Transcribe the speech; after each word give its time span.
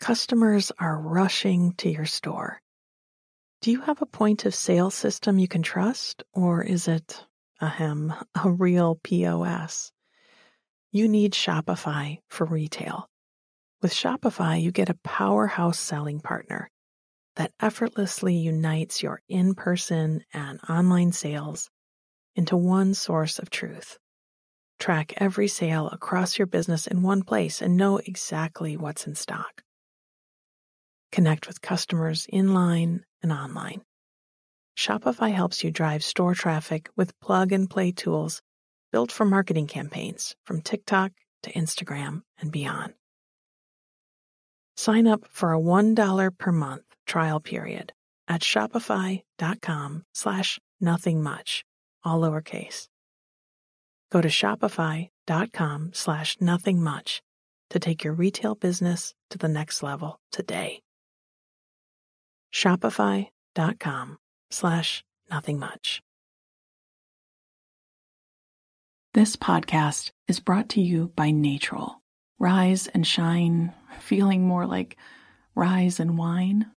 Customers 0.00 0.72
are 0.78 0.98
rushing 0.98 1.74
to 1.74 1.90
your 1.90 2.06
store. 2.06 2.58
Do 3.60 3.70
you 3.70 3.82
have 3.82 4.00
a 4.00 4.06
point 4.06 4.46
of 4.46 4.54
sale 4.54 4.90
system 4.90 5.38
you 5.38 5.46
can 5.46 5.62
trust, 5.62 6.24
or 6.32 6.62
is 6.62 6.88
it, 6.88 7.26
ahem, 7.60 8.14
a 8.42 8.50
real 8.50 8.98
POS? 9.02 9.92
You 10.90 11.06
need 11.06 11.34
Shopify 11.34 12.16
for 12.30 12.46
retail. 12.46 13.10
With 13.82 13.92
Shopify, 13.92 14.62
you 14.62 14.72
get 14.72 14.88
a 14.88 14.98
powerhouse 15.04 15.78
selling 15.78 16.20
partner 16.20 16.70
that 17.36 17.52
effortlessly 17.60 18.36
unites 18.36 19.02
your 19.02 19.20
in 19.28 19.54
person 19.54 20.24
and 20.32 20.60
online 20.66 21.12
sales 21.12 21.68
into 22.34 22.56
one 22.56 22.94
source 22.94 23.38
of 23.38 23.50
truth. 23.50 23.98
Track 24.78 25.12
every 25.18 25.46
sale 25.46 25.90
across 25.90 26.38
your 26.38 26.46
business 26.46 26.86
in 26.86 27.02
one 27.02 27.22
place 27.22 27.60
and 27.60 27.76
know 27.76 27.98
exactly 27.98 28.78
what's 28.78 29.06
in 29.06 29.14
stock. 29.14 29.62
Connect 31.12 31.46
with 31.48 31.60
customers 31.60 32.26
in 32.28 32.54
line 32.54 33.04
and 33.22 33.32
online. 33.32 33.82
Shopify 34.76 35.32
helps 35.32 35.64
you 35.64 35.70
drive 35.70 36.02
store 36.02 36.34
traffic 36.34 36.88
with 36.96 37.18
plug 37.20 37.52
and 37.52 37.68
play 37.68 37.92
tools 37.92 38.42
built 38.92 39.12
for 39.12 39.24
marketing 39.24 39.66
campaigns 39.66 40.34
from 40.44 40.62
TikTok 40.62 41.12
to 41.42 41.52
Instagram 41.52 42.22
and 42.40 42.50
beyond. 42.50 42.94
Sign 44.76 45.06
up 45.06 45.26
for 45.30 45.52
a 45.52 45.60
$1 45.60 46.38
per 46.38 46.52
month 46.52 46.84
trial 47.06 47.40
period 47.40 47.92
at 48.28 48.40
shopify.com 48.40 50.04
slash 50.14 50.58
nothing 50.80 51.22
much, 51.22 51.64
all 52.04 52.20
lowercase. 52.20 52.88
Go 54.10 54.20
to 54.20 54.28
shopify.com 54.28 55.90
slash 55.92 56.36
nothing 56.40 56.82
much 56.82 57.22
to 57.70 57.78
take 57.78 58.02
your 58.02 58.14
retail 58.14 58.54
business 58.54 59.14
to 59.30 59.38
the 59.38 59.48
next 59.48 59.82
level 59.82 60.18
today. 60.32 60.80
Shopify.com 62.52 64.18
slash 64.50 65.04
nothing 65.30 65.58
much. 65.58 66.02
This 69.12 69.34
podcast 69.34 70.12
is 70.28 70.38
brought 70.38 70.68
to 70.70 70.80
you 70.80 71.12
by 71.16 71.30
Natrol. 71.30 71.94
Rise 72.38 72.86
and 72.86 73.06
shine, 73.06 73.72
feeling 73.98 74.46
more 74.46 74.66
like 74.66 74.96
rise 75.54 75.98
and 75.98 76.16
wine. 76.16 76.70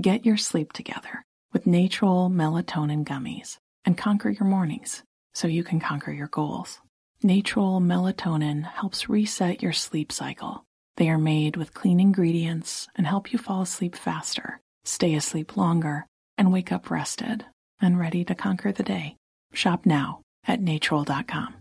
Get 0.00 0.26
your 0.26 0.36
sleep 0.36 0.72
together 0.72 1.24
with 1.52 1.66
Natrol 1.66 2.30
melatonin 2.30 3.04
gummies 3.04 3.58
and 3.84 3.96
conquer 3.96 4.28
your 4.30 4.46
mornings 4.46 5.02
so 5.34 5.46
you 5.46 5.62
can 5.62 5.78
conquer 5.80 6.10
your 6.10 6.26
goals. 6.28 6.80
Natrol 7.24 7.80
melatonin 7.80 8.64
helps 8.64 9.08
reset 9.08 9.62
your 9.62 9.72
sleep 9.72 10.12
cycle. 10.12 10.64
They 10.96 11.08
are 11.08 11.18
made 11.18 11.56
with 11.56 11.74
clean 11.74 12.00
ingredients 12.00 12.88
and 12.96 13.06
help 13.06 13.32
you 13.32 13.38
fall 13.38 13.62
asleep 13.62 13.94
faster, 13.96 14.60
stay 14.84 15.14
asleep 15.14 15.56
longer, 15.56 16.06
and 16.36 16.52
wake 16.52 16.72
up 16.72 16.90
rested 16.90 17.44
and 17.80 17.98
ready 17.98 18.24
to 18.24 18.34
conquer 18.34 18.72
the 18.72 18.82
day. 18.82 19.16
Shop 19.52 19.86
now 19.86 20.22
at 20.46 20.60
natrol.com. 20.60 21.54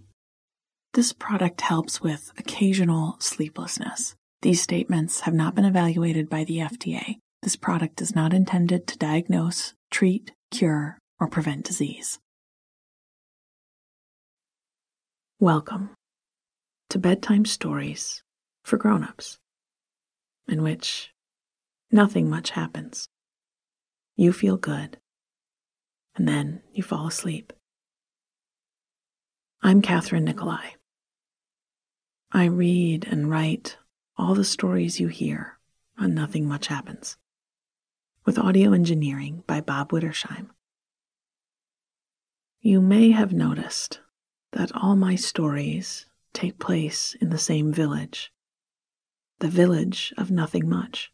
This 0.93 1.13
product 1.13 1.61
helps 1.61 2.01
with 2.01 2.31
occasional 2.37 3.17
sleeplessness. 3.19 4.15
These 4.41 4.61
statements 4.61 5.21
have 5.21 5.33
not 5.33 5.55
been 5.55 5.65
evaluated 5.65 6.29
by 6.29 6.43
the 6.43 6.59
FDA. 6.59 7.17
This 7.43 7.55
product 7.55 8.01
is 8.01 8.15
not 8.15 8.33
intended 8.33 8.87
to 8.87 8.97
diagnose, 8.97 9.73
treat, 9.91 10.31
cure, 10.51 10.97
or 11.19 11.27
prevent 11.27 11.65
disease. 11.65 12.19
Welcome 15.39 15.91
to 16.89 16.97
Bedtime 16.97 17.45
Stories 17.45 18.23
for 18.63 18.77
Grown-ups, 18.77 19.37
in 20.47 20.63
which 20.63 21.11
nothing 21.91 22.29
much 22.29 22.51
happens. 22.51 23.09
You 24.15 24.33
feel 24.33 24.57
good, 24.57 24.97
and 26.15 26.27
then 26.27 26.61
you 26.73 26.83
fall 26.83 27.07
asleep. 27.07 27.53
I'm 29.61 29.81
Kathryn 29.81 30.23
Nicolai. 30.23 30.75
I 32.31 32.45
read 32.45 33.07
and 33.09 33.29
write 33.29 33.77
all 34.17 34.35
the 34.35 34.43
stories 34.43 34.99
you 34.99 35.07
hear 35.07 35.59
on 35.97 36.13
Nothing 36.13 36.47
Much 36.47 36.67
Happens, 36.67 37.17
with 38.25 38.37
audio 38.37 38.73
engineering 38.73 39.43
by 39.47 39.61
Bob 39.61 39.91
Wittersheim. 39.91 40.49
You 42.59 42.81
may 42.81 43.11
have 43.11 43.31
noticed 43.31 44.01
that 44.51 44.75
all 44.75 44.95
my 44.95 45.15
stories 45.15 46.05
take 46.33 46.59
place 46.59 47.15
in 47.21 47.29
the 47.29 47.37
same 47.37 47.71
village, 47.71 48.31
the 49.39 49.47
village 49.47 50.13
of 50.17 50.31
Nothing 50.31 50.67
Much. 50.67 51.11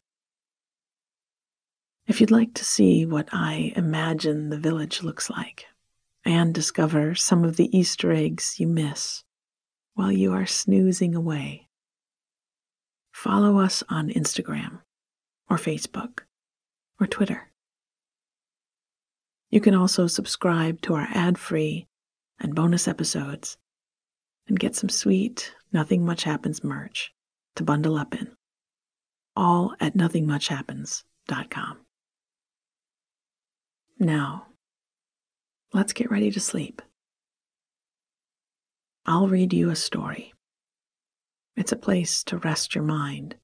If 2.06 2.20
you'd 2.20 2.32
like 2.32 2.54
to 2.56 2.66
see 2.66 3.06
what 3.06 3.30
I 3.32 3.72
imagine 3.76 4.50
the 4.50 4.58
village 4.58 5.04
looks 5.04 5.30
like 5.30 5.68
and 6.26 6.54
discover 6.54 7.16
some 7.16 7.44
of 7.44 7.56
the 7.56 7.76
Easter 7.78 8.12
eggs 8.12 8.60
you 8.60 8.68
miss 8.68 9.24
while 9.94 10.12
you 10.12 10.34
are 10.34 10.46
snoozing 10.46 11.16
away. 11.16 11.70
Follow 13.14 13.60
us 13.60 13.84
on 13.90 14.10
Instagram 14.10 14.82
or 15.50 15.58
Facebook 15.58 16.22
or 17.00 17.08
Twitter. 17.08 17.52
You 19.50 19.62
can 19.62 19.76
also 19.76 20.08
subscribe 20.08 20.82
to 20.82 20.96
our 20.96 21.08
ad 21.12 21.38
free 21.38 21.88
and 22.40 22.56
bonus 22.56 22.88
episodes 22.88 23.58
and 24.48 24.60
get 24.60 24.76
some 24.76 24.90
sweet 24.90 25.54
Nothing 25.72 26.06
Much 26.06 26.24
Happens 26.24 26.64
merch 26.64 27.14
to 27.56 27.64
bundle 27.64 27.96
up 27.96 28.14
in. 28.14 28.36
All 29.36 29.76
at 29.80 29.96
nothingmuchhappens.com. 29.96 31.83
Now, 34.04 34.48
let's 35.72 35.94
get 35.94 36.12
ready 36.12 36.30
to 36.30 36.40
sleep. 36.42 36.82
I'll 39.06 39.30
read 39.30 39.54
you 39.54 39.70
a 39.70 39.78
story. 39.78 40.34
It's 41.56 41.72
a 41.72 41.78
place 41.78 42.22
to 42.26 42.38
rest 42.38 42.76
your 42.76 42.84
mind, 42.84 43.36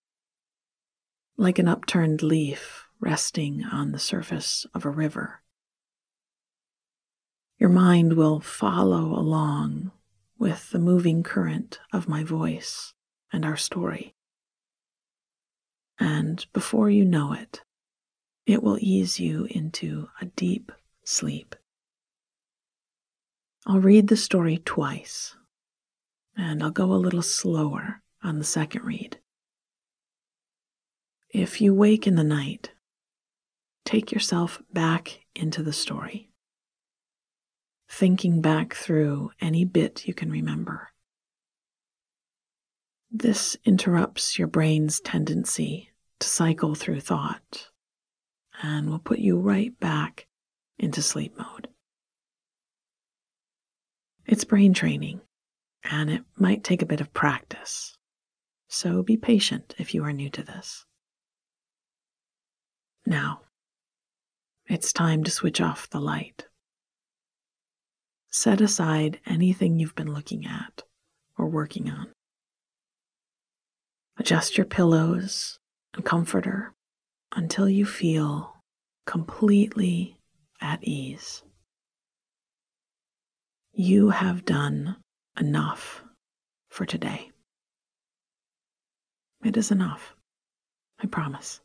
like 1.38 1.60
an 1.60 1.70
upturned 1.70 2.22
leaf 2.22 2.88
resting 3.00 3.64
on 3.72 3.94
the 3.94 4.00
surface 4.00 4.66
of 4.74 4.84
a 4.84 4.90
river. 4.90 5.44
Your 7.58 7.70
mind 7.70 8.18
will 8.18 8.42
follow 8.42 9.18
along 9.18 9.94
with 10.38 10.72
the 10.72 10.80
moving 10.80 11.24
current 11.24 11.80
of 11.94 12.10
my 12.10 12.26
voice 12.26 12.94
and 13.32 13.46
our 13.46 13.56
story. 13.56 14.14
And 15.98 16.46
before 16.52 16.90
you 16.90 17.06
know 17.06 17.32
it, 17.32 17.62
it 18.50 18.64
will 18.64 18.80
ease 18.82 19.20
you 19.20 19.46
into 19.52 20.10
a 20.20 20.26
deep 20.26 20.72
sleep. 21.04 21.56
I'll 23.68 23.80
read 23.80 24.08
the 24.08 24.18
story 24.18 24.58
twice 24.66 25.36
and 26.36 26.64
I'll 26.64 26.72
go 26.72 26.92
a 26.92 26.96
little 26.96 27.22
slower 27.22 28.02
on 28.24 28.40
the 28.40 28.44
second 28.44 28.84
read. 28.84 29.20
If 31.30 31.62
you 31.62 31.76
wake 31.76 32.08
in 32.08 32.16
the 32.16 32.24
night, 32.24 32.72
take 33.86 34.12
yourself 34.12 34.64
back 34.74 35.20
into 35.36 35.62
the 35.62 35.74
story, 35.74 36.32
thinking 37.88 38.42
back 38.42 38.74
through 38.74 39.30
any 39.40 39.64
bit 39.64 40.08
you 40.08 40.16
can 40.16 40.32
remember. 40.32 40.90
This 43.12 43.58
interrupts 43.64 44.40
your 44.40 44.48
brain's 44.48 45.00
tendency 45.02 45.92
to 46.18 46.28
cycle 46.28 46.74
through 46.74 47.02
thought 47.02 47.70
and 48.62 48.90
we'll 48.90 49.00
put 49.00 49.20
you 49.20 49.40
right 49.40 49.78
back 49.80 50.28
into 50.78 51.02
sleep 51.02 51.38
mode. 51.38 51.68
It's 54.26 54.44
brain 54.44 54.74
training 54.74 55.22
and 55.84 56.10
it 56.10 56.24
might 56.36 56.64
take 56.64 56.82
a 56.82 56.86
bit 56.88 57.02
of 57.02 57.14
practice. 57.14 57.98
So 58.68 59.02
be 59.02 59.18
patient 59.18 59.74
if 59.78 59.94
you 59.94 60.04
are 60.04 60.14
new 60.14 60.30
to 60.32 60.44
this. 60.44 60.86
Now, 63.06 63.42
it's 64.68 64.94
time 64.94 65.24
to 65.24 65.32
switch 65.32 65.60
off 65.60 65.90
the 65.90 66.00
light. 66.00 66.46
Set 68.30 68.62
aside 68.62 69.20
anything 69.26 69.80
you've 69.80 69.96
been 69.96 70.14
looking 70.14 70.46
at 70.46 70.84
or 71.38 71.48
working 71.48 71.90
on. 71.90 72.10
Adjust 74.20 74.58
your 74.58 74.66
pillows 74.66 75.58
and 75.96 76.06
comforter 76.06 76.76
until 77.34 77.70
you 77.70 77.86
feel 77.86 78.56
completely 79.06 80.18
at 80.62 80.84
ease. 80.84 81.44
You 83.74 84.10
have 84.10 84.46
done 84.46 84.98
enough 85.40 86.04
for 86.70 86.86
today. 86.86 87.32
It 89.44 89.56
is 89.56 89.72
enough, 89.72 90.16
I 91.02 91.08
promise. 91.08 91.62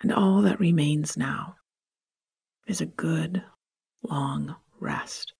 And 0.00 0.12
all 0.12 0.42
that 0.42 0.60
remains 0.60 1.16
now 1.16 1.56
is 2.66 2.80
a 2.80 2.86
good, 2.86 3.42
long 4.02 4.56
rest. 4.80 5.34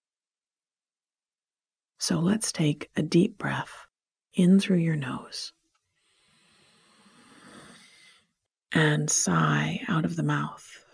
So 1.99 2.19
let's 2.19 2.53
take 2.53 2.91
a 2.97 3.03
deep 3.03 3.39
breath 3.39 3.87
in 4.35 4.61
through 4.61 4.79
your 4.79 4.97
nose 4.97 5.53
and 8.73 9.11
sigh 9.11 9.81
out 9.89 10.05
of 10.05 10.17
the 10.17 10.23
mouth. 10.23 10.85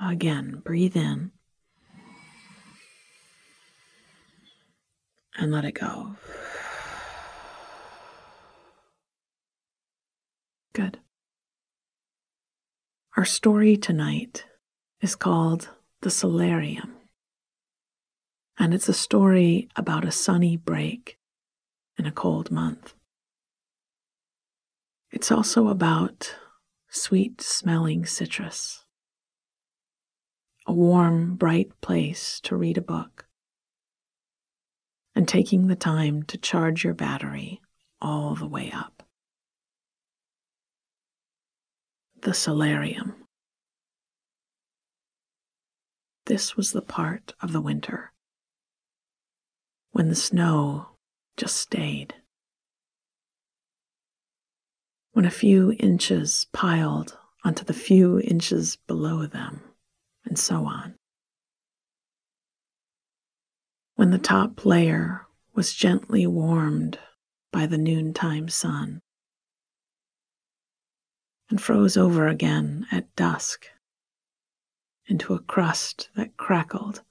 Again, 0.00 0.62
breathe 0.64 0.96
in 0.96 1.32
and 5.36 5.52
let 5.52 5.64
it 5.64 5.72
go. 5.72 6.16
Good. 10.72 11.00
Our 13.16 13.24
story 13.24 13.76
tonight 13.76 14.44
is 15.00 15.16
called 15.16 15.70
The 16.02 16.10
Solarium, 16.10 16.94
and 18.58 18.72
it's 18.72 18.88
a 18.88 18.94
story 18.94 19.68
about 19.74 20.04
a 20.04 20.12
sunny 20.12 20.56
break 20.56 21.18
in 21.98 22.06
a 22.06 22.12
cold 22.12 22.52
month. 22.52 22.94
It's 25.10 25.32
also 25.32 25.68
about 25.68 26.36
sweet 26.90 27.40
smelling 27.40 28.04
citrus, 28.04 28.84
a 30.66 30.72
warm, 30.72 31.36
bright 31.36 31.80
place 31.80 32.40
to 32.42 32.56
read 32.56 32.76
a 32.76 32.82
book, 32.82 33.26
and 35.14 35.26
taking 35.26 35.66
the 35.66 35.76
time 35.76 36.22
to 36.24 36.36
charge 36.36 36.84
your 36.84 36.92
battery 36.92 37.60
all 38.02 38.34
the 38.34 38.46
way 38.46 38.70
up. 38.70 39.02
The 42.20 42.34
solarium. 42.34 43.14
This 46.26 46.54
was 46.54 46.72
the 46.72 46.82
part 46.82 47.32
of 47.40 47.52
the 47.52 47.62
winter 47.62 48.12
when 49.92 50.10
the 50.10 50.14
snow 50.14 50.90
just 51.38 51.56
stayed 51.56 52.14
when 55.18 55.24
a 55.24 55.30
few 55.30 55.74
inches 55.80 56.46
piled 56.52 57.18
onto 57.42 57.64
the 57.64 57.72
few 57.72 58.20
inches 58.20 58.76
below 58.86 59.26
them, 59.26 59.60
and 60.24 60.38
so 60.38 60.64
on. 60.64 60.94
When 63.96 64.12
the 64.12 64.18
top 64.18 64.64
layer 64.64 65.26
was 65.56 65.74
gently 65.74 66.24
warmed 66.24 67.00
by 67.52 67.66
the 67.66 67.76
noontime 67.76 68.48
sun 68.48 69.00
and 71.50 71.60
froze 71.60 71.96
over 71.96 72.28
again 72.28 72.86
at 72.92 73.12
dusk 73.16 73.66
into 75.08 75.34
a 75.34 75.40
crust 75.40 76.10
that 76.14 76.36
crackled 76.36 77.02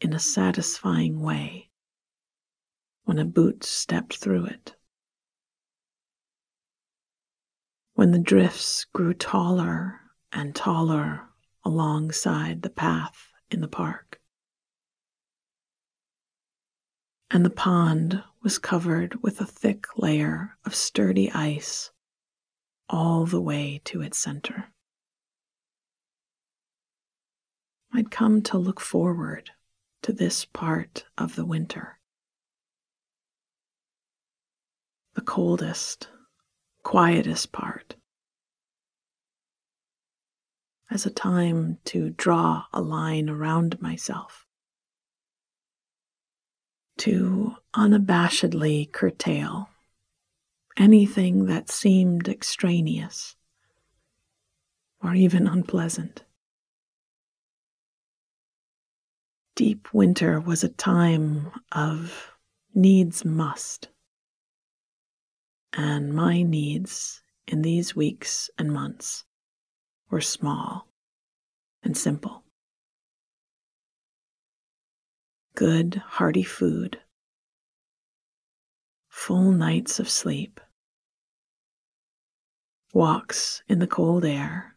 in 0.00 0.12
a 0.12 0.18
satisfying 0.18 1.20
way 1.20 1.70
when 3.04 3.20
a 3.20 3.24
boot 3.24 3.62
stepped 3.62 4.16
through 4.16 4.46
it. 4.46 4.74
When 8.00 8.12
the 8.12 8.18
drifts 8.18 8.86
grew 8.94 9.12
taller 9.12 10.00
and 10.32 10.56
taller 10.56 11.20
alongside 11.66 12.62
the 12.62 12.70
path 12.70 13.28
in 13.50 13.60
the 13.60 13.68
park. 13.68 14.18
And 17.30 17.44
the 17.44 17.50
pond 17.50 18.24
was 18.42 18.56
covered 18.56 19.22
with 19.22 19.38
a 19.38 19.44
thick 19.44 19.84
layer 19.98 20.56
of 20.64 20.74
sturdy 20.74 21.30
ice 21.32 21.90
all 22.88 23.26
the 23.26 23.38
way 23.42 23.82
to 23.84 24.00
its 24.00 24.18
center. 24.18 24.72
I'd 27.92 28.10
come 28.10 28.40
to 28.44 28.56
look 28.56 28.80
forward 28.80 29.50
to 30.00 30.14
this 30.14 30.46
part 30.46 31.04
of 31.18 31.36
the 31.36 31.44
winter. 31.44 31.98
The 35.12 35.20
coldest 35.20 36.08
quietest 36.82 37.52
part. 37.52 37.96
As 40.90 41.06
a 41.06 41.10
time 41.10 41.78
to 41.86 42.10
draw 42.10 42.64
a 42.72 42.80
line 42.80 43.28
around 43.30 43.80
myself, 43.80 44.46
to 46.98 47.54
unabashedly 47.74 48.92
curtail 48.92 49.70
anything 50.76 51.46
that 51.46 51.70
seemed 51.70 52.28
extraneous 52.28 53.36
or 55.02 55.14
even 55.14 55.46
unpleasant. 55.46 56.24
Deep 59.56 59.92
winter 59.92 60.40
was 60.40 60.62
a 60.62 60.68
time 60.68 61.50
of 61.72 62.32
needs 62.74 63.24
must 63.24 63.88
and 65.72 66.12
my 66.12 66.42
needs 66.42 67.22
in 67.46 67.62
these 67.62 67.94
weeks 67.94 68.50
and 68.58 68.72
months 68.72 69.24
were 70.10 70.20
small 70.20 70.88
and 71.82 71.96
simple. 71.96 72.42
Good, 75.54 75.96
hearty 75.96 76.42
food, 76.42 77.00
full 79.08 79.52
nights 79.52 79.98
of 80.00 80.08
sleep, 80.08 80.60
walks 82.92 83.62
in 83.68 83.78
the 83.78 83.86
cold 83.86 84.24
air, 84.24 84.76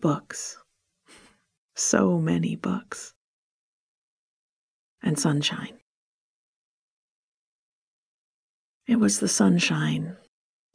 books, 0.00 0.58
so 1.74 2.18
many 2.18 2.56
books, 2.56 3.14
and 5.02 5.18
sunshine. 5.18 5.78
It 8.86 8.96
was 8.96 9.18
the 9.18 9.28
sunshine 9.28 10.18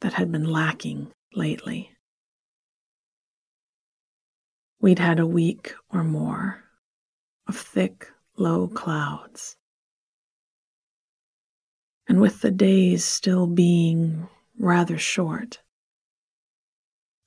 that 0.00 0.14
had 0.14 0.32
been 0.32 0.44
lacking 0.44 1.12
lately. 1.32 1.96
We'd 4.80 4.98
had 4.98 5.20
a 5.20 5.26
week 5.26 5.74
or 5.90 6.02
more 6.02 6.64
of 7.46 7.56
thick, 7.56 8.08
low 8.36 8.66
clouds. 8.66 9.56
And 12.08 12.20
with 12.20 12.40
the 12.40 12.50
days 12.50 13.04
still 13.04 13.46
being 13.46 14.28
rather 14.58 14.98
short, 14.98 15.60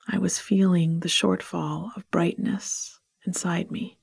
I 0.07 0.17
was 0.17 0.37
feeling 0.37 0.99
the 0.99 1.07
shortfall 1.07 1.95
of 1.95 2.09
brightness 2.11 2.99
inside 3.25 3.71
me. 3.71 3.97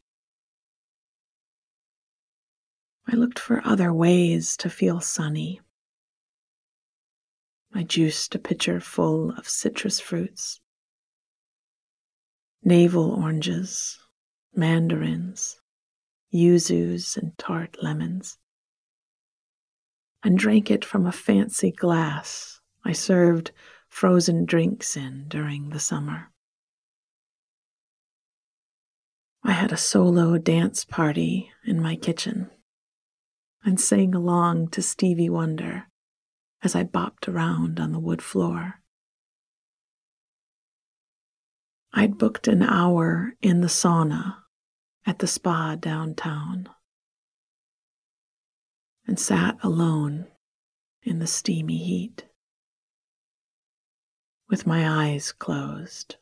I 3.06 3.16
looked 3.16 3.38
for 3.38 3.60
other 3.66 3.92
ways 3.92 4.56
to 4.58 4.70
feel 4.70 5.00
sunny 5.00 5.60
I 7.72 7.82
juiced 7.84 8.34
a 8.34 8.38
pitcher 8.38 8.80
full 8.80 9.30
of 9.32 9.48
citrus 9.48 10.00
fruits 10.00 10.60
navel 12.62 13.12
oranges, 13.12 13.98
mandarins, 14.54 15.60
yuzus, 16.32 17.16
and 17.16 17.36
tart 17.38 17.76
lemons, 17.82 18.38
and 20.22 20.38
drank 20.38 20.70
it 20.70 20.84
from 20.84 21.06
a 21.06 21.12
fancy 21.12 21.70
glass 21.70 22.60
I 22.84 22.92
served 22.92 23.52
frozen 23.88 24.44
drinks 24.44 24.96
in 24.96 25.26
during 25.28 25.70
the 25.70 25.80
summer. 25.80 26.30
I 29.42 29.52
had 29.52 29.72
a 29.72 29.76
solo 29.76 30.38
dance 30.38 30.84
party 30.84 31.50
in 31.64 31.80
my 31.80 31.96
kitchen 31.96 32.50
and 33.64 33.80
sang 33.80 34.14
along 34.14 34.68
to 34.68 34.82
Stevie 34.82 35.30
Wonder 35.30 35.89
as 36.62 36.74
I 36.74 36.84
bopped 36.84 37.28
around 37.28 37.80
on 37.80 37.92
the 37.92 37.98
wood 37.98 38.22
floor. 38.22 38.80
I'd 41.92 42.18
booked 42.18 42.46
an 42.46 42.62
hour 42.62 43.34
in 43.40 43.60
the 43.62 43.68
sauna 43.68 44.36
at 45.06 45.18
the 45.18 45.26
spa 45.26 45.74
downtown 45.74 46.68
and 49.06 49.18
sat 49.18 49.58
alone 49.62 50.28
in 51.02 51.18
the 51.18 51.26
steamy 51.26 51.78
heat 51.78 52.26
with 54.48 54.66
my 54.66 54.88
eyes 54.88 55.32
closed 55.32 56.16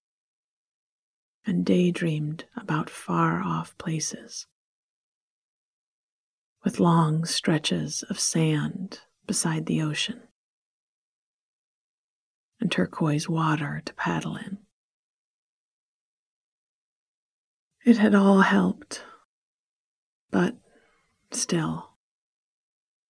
and 1.44 1.66
daydreamed 1.66 2.44
about 2.56 2.88
far 2.88 3.42
off 3.42 3.76
places 3.78 4.46
with 6.64 6.80
long 6.80 7.24
stretches 7.24 8.02
of 8.04 8.20
sand 8.20 9.00
beside 9.26 9.66
the 9.66 9.82
ocean 9.82 10.27
and 12.60 12.70
turquoise 12.70 13.28
water 13.28 13.82
to 13.84 13.94
paddle 13.94 14.36
in. 14.36 14.58
It 17.84 17.98
had 17.98 18.14
all 18.14 18.40
helped, 18.40 19.02
but 20.30 20.56
still, 21.30 21.90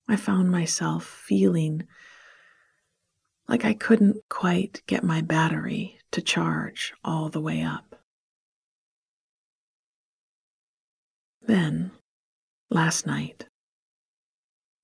I 0.06 0.16
found 0.16 0.50
myself 0.50 1.04
feeling 1.04 1.86
like 3.48 3.64
I 3.64 3.74
couldn't 3.74 4.28
quite 4.28 4.82
get 4.86 5.02
my 5.02 5.20
battery 5.20 5.98
to 6.12 6.20
charge 6.20 6.92
all 7.02 7.28
the 7.28 7.40
way 7.40 7.62
up. 7.62 8.02
Then, 11.42 11.92
last 12.70 13.06
night, 13.06 13.48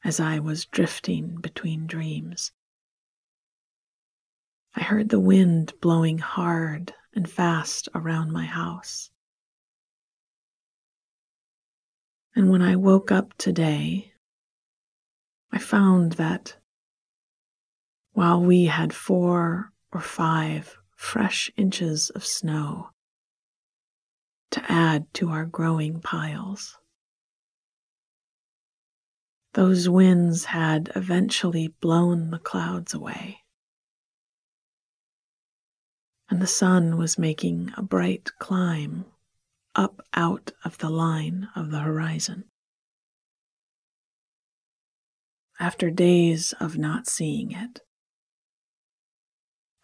as 0.02 0.20
I 0.20 0.38
was 0.38 0.66
drifting 0.66 1.36
between 1.36 1.86
dreams. 1.86 2.52
I 4.76 4.82
heard 4.82 5.08
the 5.08 5.20
wind 5.20 5.72
blowing 5.80 6.18
hard 6.18 6.92
and 7.14 7.30
fast 7.30 7.88
around 7.94 8.32
my 8.32 8.44
house. 8.44 9.10
And 12.34 12.50
when 12.50 12.60
I 12.60 12.74
woke 12.74 13.12
up 13.12 13.34
today, 13.38 14.12
I 15.52 15.58
found 15.58 16.12
that 16.12 16.56
while 18.12 18.40
we 18.40 18.64
had 18.64 18.92
four 18.92 19.72
or 19.92 20.00
five 20.00 20.76
fresh 20.96 21.52
inches 21.56 22.10
of 22.10 22.24
snow 22.24 22.90
to 24.50 24.72
add 24.72 25.06
to 25.14 25.28
our 25.28 25.44
growing 25.44 26.00
piles, 26.00 26.76
those 29.52 29.88
winds 29.88 30.46
had 30.46 30.90
eventually 30.96 31.68
blown 31.68 32.30
the 32.30 32.40
clouds 32.40 32.92
away 32.92 33.43
and 36.34 36.42
the 36.42 36.48
sun 36.48 36.96
was 36.96 37.16
making 37.16 37.72
a 37.76 37.82
bright 37.82 38.28
climb 38.40 39.04
up 39.76 40.04
out 40.14 40.50
of 40.64 40.78
the 40.78 40.90
line 40.90 41.48
of 41.54 41.70
the 41.70 41.78
horizon. 41.78 42.42
After 45.60 45.92
days 45.92 46.52
of 46.58 46.76
not 46.76 47.06
seeing 47.06 47.52
it, 47.52 47.82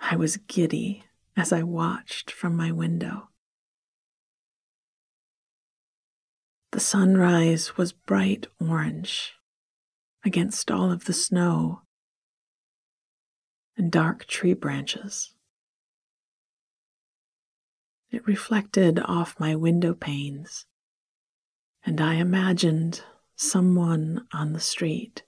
I 0.01 0.17
was 0.17 0.39
giddy 0.39 1.05
as 1.37 1.53
I 1.53 1.63
watched 1.63 2.33
from 2.33 2.57
my 2.57 2.73
window. 2.73 3.29
The 6.73 6.81
sunrise 6.81 7.77
was 7.77 7.93
bright 7.93 8.49
orange 8.59 9.35
against 10.25 10.69
all 10.69 10.91
of 10.91 11.05
the 11.05 11.13
snow 11.13 11.83
and 13.77 13.93
dark 13.93 14.27
tree 14.27 14.55
branches. 14.55 15.33
It 18.11 18.27
reflected 18.27 18.99
off 19.05 19.39
my 19.39 19.55
window 19.55 19.95
panes, 19.95 20.67
and 21.85 22.01
I 22.01 22.15
imagined 22.15 23.03
someone 23.37 24.27
on 24.33 24.53
the 24.53 24.61
street 24.61 25.23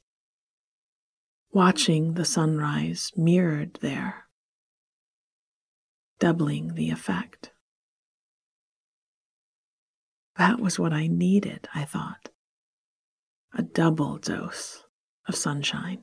watching 1.53 2.15
the 2.15 2.25
sunrise 2.25 3.13
mirrored 3.17 3.79
there, 3.83 4.27
doubling 6.19 6.75
the 6.75 6.91
effect. 6.91 7.53
That 10.37 10.59
was 10.61 10.79
what 10.79 10.93
I 10.93 11.07
needed, 11.07 11.69
I 11.75 11.85
thought. 11.85 12.31
A 13.55 13.63
double 13.63 14.19
dose 14.19 14.83
of 15.29 15.37
sunshine. 15.37 16.03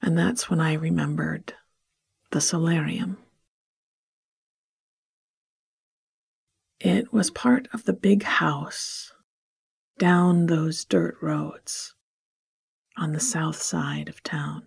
And 0.00 0.16
that's 0.16 0.48
when 0.48 0.60
I 0.60 0.74
remembered 0.74 1.54
the 2.30 2.40
solarium. 2.40 3.18
It 6.80 7.12
was 7.12 7.30
part 7.30 7.66
of 7.72 7.84
the 7.84 7.92
big 7.92 8.22
house 8.22 9.12
down 9.98 10.46
those 10.46 10.84
dirt 10.84 11.16
roads 11.20 11.94
on 12.96 13.12
the 13.12 13.20
south 13.20 13.60
side 13.60 14.08
of 14.08 14.22
town. 14.22 14.66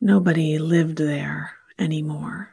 Nobody 0.00 0.58
lived 0.58 0.98
there 0.98 1.56
anymore, 1.76 2.50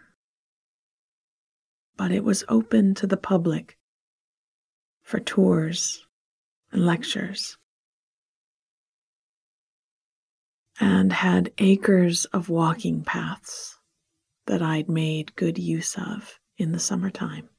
but 1.96 2.12
it 2.12 2.24
was 2.24 2.44
open 2.50 2.96
to 2.96 3.08
the 3.08 3.18
public 3.18 3.78
for 5.04 5.20
tours 5.20 6.08
and 6.72 6.86
lectures 6.86 7.58
and 10.80 11.14
had 11.14 11.54
acres 11.60 12.26
of 12.26 12.50
walking 12.50 13.04
paths 13.04 13.78
that 14.48 14.62
I'd 14.64 14.90
made 14.90 15.36
good 15.36 15.58
use 15.58 15.96
of 15.96 16.37
in 16.58 16.72
the 16.72 16.80
summertime. 16.80 17.50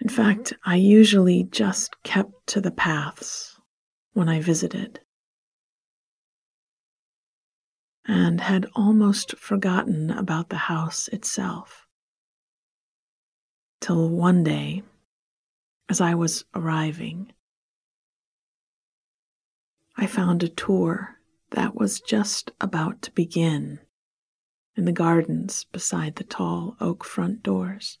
In 0.00 0.08
fact, 0.08 0.52
I 0.64 0.76
usually 0.76 1.44
just 1.44 1.96
kept 2.04 2.46
to 2.48 2.60
the 2.60 2.70
paths 2.70 3.60
when 4.12 4.28
I 4.28 4.40
visited 4.40 5.00
and 8.06 8.40
had 8.40 8.66
almost 8.74 9.36
forgotten 9.36 10.10
about 10.10 10.48
the 10.48 10.56
house 10.56 11.08
itself. 11.08 11.86
Till 13.80 14.08
one 14.08 14.44
day, 14.44 14.82
as 15.88 16.00
I 16.00 16.14
was 16.14 16.44
arriving, 16.54 17.32
I 19.96 20.06
found 20.06 20.42
a 20.42 20.48
tour 20.48 21.18
that 21.50 21.74
was 21.74 22.00
just 22.00 22.50
about 22.60 23.02
to 23.02 23.12
begin 23.12 23.80
in 24.78 24.84
the 24.84 24.92
gardens 24.92 25.64
beside 25.72 26.14
the 26.14 26.24
tall 26.24 26.76
oak 26.80 27.04
front 27.04 27.42
doors. 27.42 27.98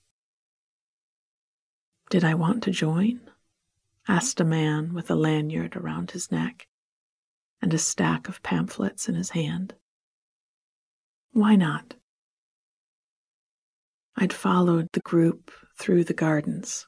Did 2.08 2.22
I 2.22 2.34
want 2.34 2.62
to 2.62 2.70
join? 2.70 3.20
asked 4.06 4.40
a 4.40 4.44
man 4.44 4.94
with 4.94 5.10
a 5.10 5.16
lanyard 5.16 5.74
around 5.74 6.12
his 6.12 6.30
neck 6.30 6.68
and 7.60 7.74
a 7.74 7.78
stack 7.78 8.28
of 8.28 8.44
pamphlets 8.44 9.08
in 9.08 9.16
his 9.16 9.30
hand. 9.30 9.74
Why 11.32 11.56
not? 11.56 11.96
I'd 14.16 14.32
followed 14.32 14.88
the 14.92 15.00
group 15.00 15.50
through 15.76 16.04
the 16.04 16.14
gardens, 16.14 16.86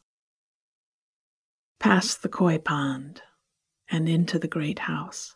past 1.81 2.23
the 2.23 2.29
koi 2.29 2.59
pond, 2.59 3.23
and 3.91 4.09
into 4.09 4.39
the 4.39 4.49
great 4.49 4.79
house. 4.79 5.35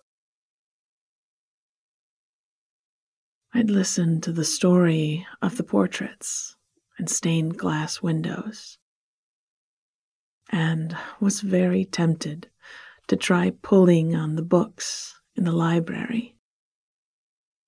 I'd 3.57 3.71
listened 3.71 4.25
to 4.25 4.33
the 4.33 4.45
story 4.45 5.25
of 5.41 5.57
the 5.57 5.63
portraits 5.63 6.57
and 6.99 7.09
stained 7.09 7.57
glass 7.57 8.03
windows, 8.03 8.79
and 10.51 10.97
was 11.21 11.41
very 11.41 11.85
tempted 11.85 12.51
to 13.07 13.17
try 13.17 13.51
pulling 13.63 14.17
on 14.17 14.35
the 14.35 14.43
books 14.43 15.21
in 15.37 15.45
the 15.45 15.53
library 15.53 16.35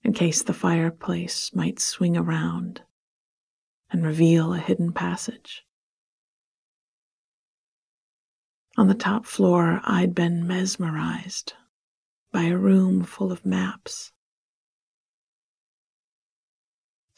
in 0.03 0.13
case 0.13 0.43
the 0.43 0.53
fireplace 0.53 1.55
might 1.55 1.79
swing 1.79 2.17
around 2.17 2.83
and 3.89 4.05
reveal 4.05 4.53
a 4.53 4.59
hidden 4.59 4.93
passage. 4.93 5.65
On 8.77 8.89
the 8.89 8.95
top 8.95 9.25
floor, 9.25 9.81
I'd 9.85 10.17
been 10.17 10.49
mesmerized 10.49 11.53
by 12.33 12.47
a 12.47 12.59
room 12.59 13.05
full 13.05 13.31
of 13.31 13.47
maps 13.47 14.11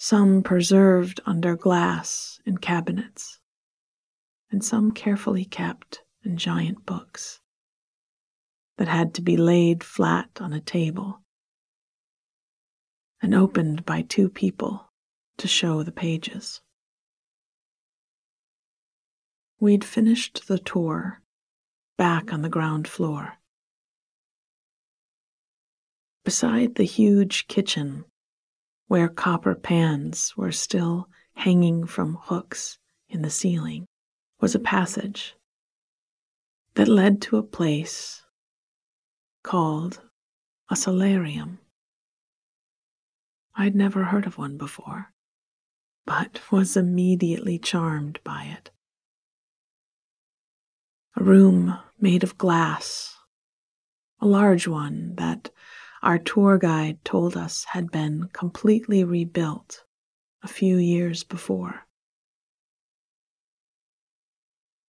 some 0.00 0.44
preserved 0.44 1.20
under 1.26 1.56
glass 1.56 2.40
in 2.46 2.56
cabinets, 2.56 3.40
and 4.48 4.64
some 4.64 4.92
carefully 4.92 5.44
kept 5.44 6.02
in 6.24 6.36
giant 6.36 6.86
books 6.86 7.40
that 8.76 8.86
had 8.86 9.12
to 9.12 9.20
be 9.20 9.36
laid 9.36 9.82
flat 9.82 10.30
on 10.40 10.52
a 10.52 10.60
table 10.60 11.20
and 13.20 13.34
opened 13.34 13.84
by 13.84 14.00
two 14.02 14.28
people 14.28 14.92
to 15.36 15.48
show 15.48 15.82
the 15.82 15.90
pages. 15.90 16.60
We'd 19.58 19.82
finished 19.82 20.46
the 20.46 20.60
tour 20.60 21.20
back 21.96 22.32
on 22.32 22.42
the 22.42 22.48
ground 22.48 22.86
floor. 22.86 23.38
Beside 26.24 26.76
the 26.76 26.84
huge 26.84 27.48
kitchen 27.48 28.04
where 28.88 29.08
copper 29.08 29.54
pans 29.54 30.34
were 30.36 30.52
still 30.52 31.08
hanging 31.34 31.86
from 31.86 32.18
hooks 32.22 32.78
in 33.08 33.22
the 33.22 33.30
ceiling, 33.30 33.86
was 34.40 34.54
a 34.54 34.58
passage 34.58 35.36
that 36.74 36.88
led 36.88 37.20
to 37.22 37.36
a 37.36 37.42
place 37.42 38.22
called 39.42 40.00
a 40.70 40.76
solarium. 40.76 41.58
I'd 43.54 43.74
never 43.74 44.04
heard 44.04 44.26
of 44.26 44.38
one 44.38 44.56
before, 44.56 45.12
but 46.06 46.40
was 46.50 46.76
immediately 46.76 47.58
charmed 47.58 48.20
by 48.24 48.44
it. 48.44 48.70
A 51.16 51.22
room 51.22 51.78
made 51.98 52.22
of 52.22 52.38
glass, 52.38 53.16
a 54.20 54.26
large 54.26 54.68
one 54.68 55.14
that 55.16 55.50
our 56.02 56.18
tour 56.18 56.58
guide 56.58 57.04
told 57.04 57.36
us 57.36 57.64
had 57.64 57.90
been 57.90 58.28
completely 58.32 59.04
rebuilt 59.04 59.84
a 60.42 60.48
few 60.48 60.76
years 60.76 61.24
before. 61.24 61.86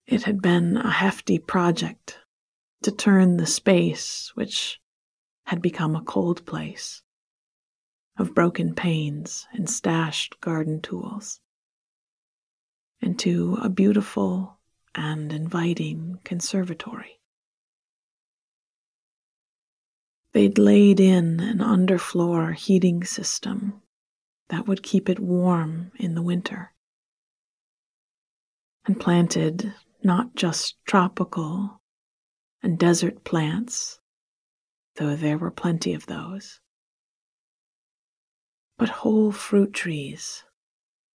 It 0.05 0.23
had 0.23 0.41
been 0.41 0.77
a 0.77 0.89
hefty 0.89 1.39
project 1.39 2.19
to 2.83 2.91
turn 2.91 3.37
the 3.37 3.45
space, 3.45 4.31
which 4.35 4.79
had 5.45 5.61
become 5.61 5.95
a 5.95 6.01
cold 6.03 6.45
place, 6.45 7.01
of 8.17 8.33
broken 8.33 8.73
panes 8.73 9.47
and 9.51 9.69
stashed 9.69 10.39
garden 10.41 10.81
tools, 10.81 11.39
into 13.01 13.57
a 13.61 13.69
beautiful 13.69 14.59
and 14.95 15.31
inviting 15.31 16.19
conservatory. 16.23 17.18
They'd 20.31 20.57
laid 20.57 20.99
in 20.99 21.39
an 21.39 21.57
underfloor 21.57 22.53
heating 22.53 23.03
system 23.03 23.81
that 24.49 24.67
would 24.67 24.83
keep 24.83 25.09
it 25.09 25.19
warm 25.19 25.91
in 25.95 26.13
the 26.13 26.21
winter, 26.21 26.73
and 28.85 28.99
planted 28.99 29.73
not 30.03 30.35
just 30.35 30.75
tropical 30.85 31.81
and 32.61 32.77
desert 32.77 33.23
plants, 33.23 33.99
though 34.95 35.15
there 35.15 35.37
were 35.37 35.51
plenty 35.51 35.93
of 35.93 36.05
those, 36.05 36.59
but 38.77 38.89
whole 38.89 39.31
fruit 39.31 39.73
trees 39.73 40.43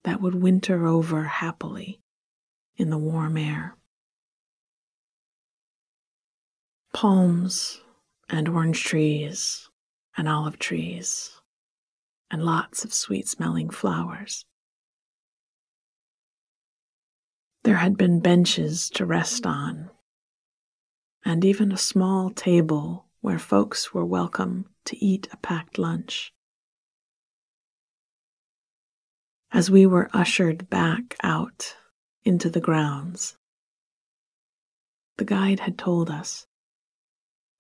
that 0.03 0.21
would 0.21 0.35
winter 0.35 0.87
over 0.87 1.25
happily 1.25 2.01
in 2.77 2.91
the 2.91 2.99
warm 2.99 3.37
air. 3.37 3.77
Palms 6.93 7.81
and 8.35 8.49
orange 8.49 8.83
trees 8.83 9.69
and 10.17 10.29
olive 10.29 10.59
trees 10.59 11.41
and 12.33 12.43
lots 12.43 12.85
of 12.85 12.93
sweet 12.93 13.29
smelling 13.29 13.71
flowers. 13.71 14.45
There 17.63 17.77
had 17.77 17.97
been 17.97 18.19
benches 18.19 18.91
to 18.91 19.07
rest 19.07 19.47
on, 19.47 19.89
and 21.25 21.45
even 21.45 21.71
a 21.71 21.77
small 21.77 22.29
table 22.31 23.07
where 23.21 23.39
folks 23.39 23.95
were 23.95 24.05
welcome 24.05 24.67
to 24.87 25.03
eat 25.03 25.29
a 25.33 25.37
packed 25.37 25.79
lunch. 25.79 26.33
As 29.53 29.71
we 29.71 29.87
were 29.87 30.11
ushered 30.13 30.69
back 30.69 31.17
out 31.23 31.77
into 32.25 32.51
the 32.51 32.61
grounds, 32.61 33.37
the 35.19 35.25
guide 35.25 35.61
had 35.61 35.79
told 35.79 36.11
us 36.11 36.49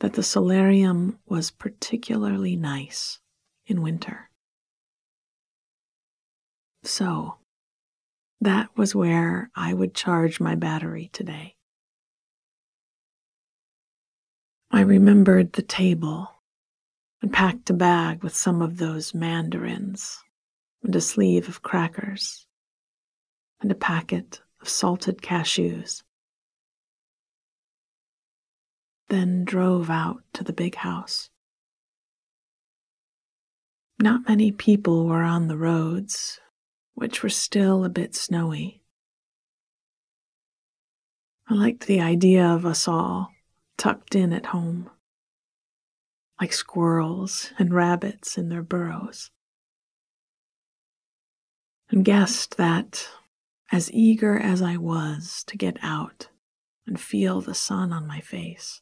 that 0.04 0.12
the 0.12 0.22
solarium 0.22 1.18
was 1.24 1.50
particularly 1.50 2.56
nice 2.56 3.20
in 3.66 3.80
winter. 3.80 4.28
So, 6.82 7.36
that 8.38 8.68
was 8.76 8.94
where 8.94 9.50
I 9.56 9.72
would 9.72 9.94
charge 9.94 10.40
my 10.40 10.56
battery 10.56 11.08
today. 11.14 11.54
I 14.70 14.82
remembered 14.82 15.54
the 15.54 15.62
table 15.62 16.30
and 17.22 17.32
packed 17.32 17.70
a 17.70 17.72
bag 17.72 18.22
with 18.22 18.36
some 18.36 18.60
of 18.60 18.76
those 18.76 19.14
mandarins 19.14 20.18
and 20.82 20.94
a 20.94 21.00
sleeve 21.00 21.48
of 21.48 21.62
crackers 21.62 22.46
and 23.62 23.72
a 23.72 23.74
packet 23.74 24.42
of 24.60 24.68
salted 24.68 25.22
cashews. 25.22 26.02
Then 29.08 29.44
drove 29.44 29.90
out 29.90 30.22
to 30.34 30.44
the 30.44 30.52
big 30.52 30.76
house. 30.76 31.30
Not 34.00 34.28
many 34.28 34.50
people 34.50 35.06
were 35.06 35.22
on 35.22 35.48
the 35.48 35.56
roads 35.56 36.40
which 36.94 37.22
were 37.22 37.28
still 37.28 37.84
a 37.84 37.88
bit 37.88 38.14
snowy. 38.14 38.82
I 41.48 41.54
liked 41.54 41.86
the 41.86 42.00
idea 42.00 42.46
of 42.46 42.64
us 42.64 42.88
all 42.88 43.32
tucked 43.76 44.14
in 44.14 44.32
at 44.32 44.46
home, 44.46 44.88
like 46.40 46.52
squirrels 46.52 47.52
and 47.58 47.74
rabbits 47.74 48.38
in 48.38 48.48
their 48.48 48.62
burrows, 48.62 49.30
and 51.90 52.04
guessed 52.04 52.56
that, 52.56 53.08
as 53.70 53.92
eager 53.92 54.38
as 54.38 54.62
I 54.62 54.76
was 54.76 55.44
to 55.48 55.58
get 55.58 55.76
out 55.82 56.28
and 56.86 56.98
feel 56.98 57.40
the 57.40 57.54
sun 57.54 57.92
on 57.92 58.06
my 58.06 58.20
face, 58.20 58.80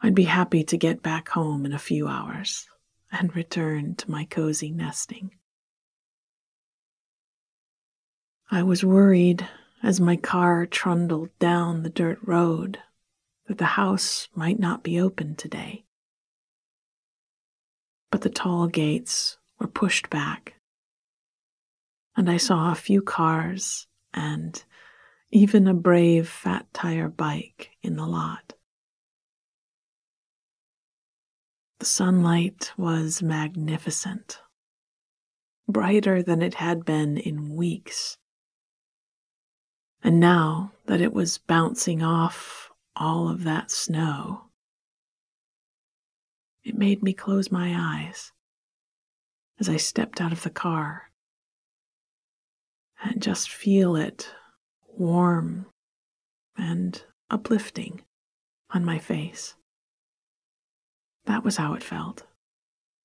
I'd 0.00 0.14
be 0.14 0.24
happy 0.24 0.62
to 0.64 0.76
get 0.76 1.02
back 1.02 1.30
home 1.30 1.66
in 1.66 1.72
a 1.72 1.78
few 1.78 2.06
hours 2.06 2.68
and 3.10 3.34
return 3.34 3.96
to 3.96 4.10
my 4.10 4.24
cozy 4.24 4.70
nesting. 4.70 5.32
I 8.50 8.62
was 8.62 8.84
worried 8.84 9.46
as 9.82 10.00
my 10.00 10.16
car 10.16 10.66
trundled 10.66 11.30
down 11.38 11.82
the 11.82 11.90
dirt 11.90 12.18
road 12.22 12.78
that 13.46 13.58
the 13.58 13.64
house 13.64 14.28
might 14.34 14.58
not 14.58 14.82
be 14.82 15.00
open 15.00 15.34
today. 15.34 15.84
But 18.10 18.22
the 18.22 18.30
tall 18.30 18.68
gates 18.68 19.36
were 19.58 19.66
pushed 19.66 20.08
back, 20.10 20.54
and 22.16 22.30
I 22.30 22.36
saw 22.36 22.70
a 22.70 22.76
few 22.76 23.02
cars 23.02 23.86
and 24.14 24.62
even 25.30 25.66
a 25.66 25.74
brave 25.74 26.28
fat 26.28 26.66
tire 26.72 27.08
bike 27.08 27.70
in 27.82 27.96
the 27.96 28.06
lot. 28.06 28.54
The 31.78 31.86
sunlight 31.86 32.72
was 32.76 33.22
magnificent, 33.22 34.40
brighter 35.68 36.22
than 36.22 36.42
it 36.42 36.54
had 36.54 36.84
been 36.84 37.16
in 37.16 37.54
weeks 37.54 38.18
and 40.02 40.20
now 40.20 40.72
that 40.86 41.00
it 41.00 41.12
was 41.12 41.38
bouncing 41.38 42.02
off 42.02 42.70
all 42.94 43.28
of 43.28 43.44
that 43.44 43.70
snow, 43.70 44.44
it 46.64 46.76
made 46.76 47.02
me 47.02 47.12
close 47.12 47.50
my 47.50 47.74
eyes 47.76 48.32
as 49.58 49.68
I 49.68 49.76
stepped 49.76 50.20
out 50.20 50.32
of 50.32 50.42
the 50.42 50.50
car 50.50 51.10
and 53.02 53.22
just 53.22 53.50
feel 53.50 53.96
it 53.96 54.30
warm 54.86 55.66
and 56.56 57.02
uplifting 57.30 58.02
on 58.70 58.84
my 58.84 58.98
face. 58.98 59.54
That 61.28 61.44
was 61.44 61.58
how 61.58 61.74
it 61.74 61.82
felt 61.82 62.26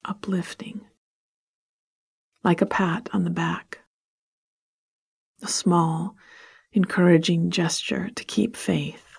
uplifting, 0.06 0.88
like 2.42 2.62
a 2.62 2.66
pat 2.66 3.10
on 3.12 3.26
the 3.26 3.30
back, 3.30 3.80
a 5.42 5.48
small, 5.50 6.16
encouraging 6.72 7.52
gesture 7.52 8.10
to 8.16 8.24
keep 8.24 8.56
faith 8.56 9.18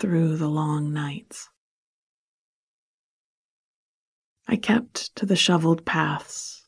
through 0.00 0.38
the 0.38 0.48
long 0.48 0.92
nights. 0.92 1.50
I 4.48 4.56
kept 4.56 5.14
to 5.14 5.24
the 5.24 5.36
shoveled 5.36 5.86
paths 5.86 6.64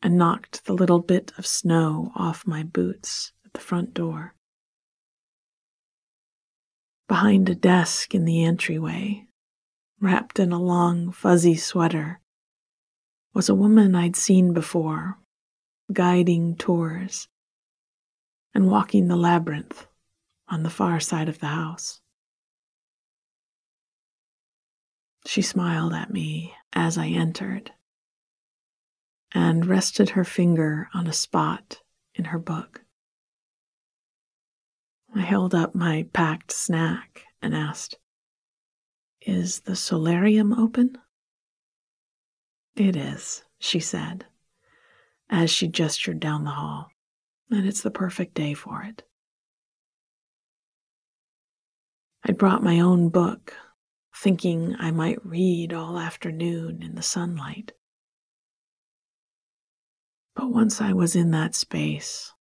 and 0.00 0.16
knocked 0.16 0.64
the 0.64 0.72
little 0.72 1.00
bit 1.00 1.32
of 1.36 1.46
snow 1.46 2.12
off 2.16 2.46
my 2.46 2.62
boots 2.62 3.32
at 3.44 3.52
the 3.52 3.60
front 3.60 3.92
door. 3.92 4.34
Behind 7.08 7.46
a 7.50 7.54
desk 7.54 8.14
in 8.14 8.24
the 8.24 8.42
entryway, 8.42 9.26
wrapped 10.00 10.38
in 10.38 10.50
a 10.50 10.60
long, 10.60 11.12
fuzzy 11.12 11.56
sweater, 11.56 12.20
was 13.34 13.48
a 13.48 13.54
woman 13.54 13.94
I'd 13.94 14.16
seen 14.16 14.52
before, 14.52 15.18
guiding 15.92 16.56
tours 16.56 17.28
and 18.54 18.70
walking 18.70 19.08
the 19.08 19.16
labyrinth 19.16 19.86
on 20.48 20.62
the 20.62 20.70
far 20.70 20.98
side 21.00 21.28
of 21.28 21.38
the 21.38 21.46
house. 21.46 22.00
She 25.26 25.42
smiled 25.42 25.92
at 25.92 26.12
me 26.12 26.54
as 26.72 26.96
I 26.96 27.08
entered 27.08 27.72
and 29.32 29.66
rested 29.66 30.10
her 30.10 30.24
finger 30.24 30.88
on 30.94 31.06
a 31.06 31.12
spot 31.12 31.82
in 32.14 32.26
her 32.26 32.38
book. 32.38 32.84
I 35.14 35.20
held 35.20 35.54
up 35.54 35.74
my 35.74 36.08
packed 36.12 36.50
snack 36.50 37.24
and 37.42 37.54
asked, 37.54 37.96
Is 39.22 39.60
the 39.60 39.76
solarium 39.76 40.52
open? 40.52 40.96
It 42.76 42.96
is, 42.96 43.44
she 43.58 43.80
said, 43.80 44.26
as 45.28 45.50
she 45.50 45.68
gestured 45.68 46.20
down 46.20 46.44
the 46.44 46.50
hall 46.50 46.90
and 47.50 47.66
it's 47.66 47.82
the 47.82 47.90
perfect 47.90 48.34
day 48.34 48.54
for 48.54 48.82
it. 48.82 49.02
I'd 52.24 52.38
brought 52.38 52.62
my 52.62 52.80
own 52.80 53.08
book, 53.08 53.54
thinking 54.14 54.76
I 54.78 54.90
might 54.90 55.24
read 55.24 55.72
all 55.72 55.98
afternoon 55.98 56.82
in 56.82 56.94
the 56.94 57.02
sunlight. 57.02 57.72
But 60.36 60.50
once 60.50 60.80
I 60.80 60.92
was 60.92 61.16
in 61.16 61.32
that 61.32 61.54
space, 61.54 62.32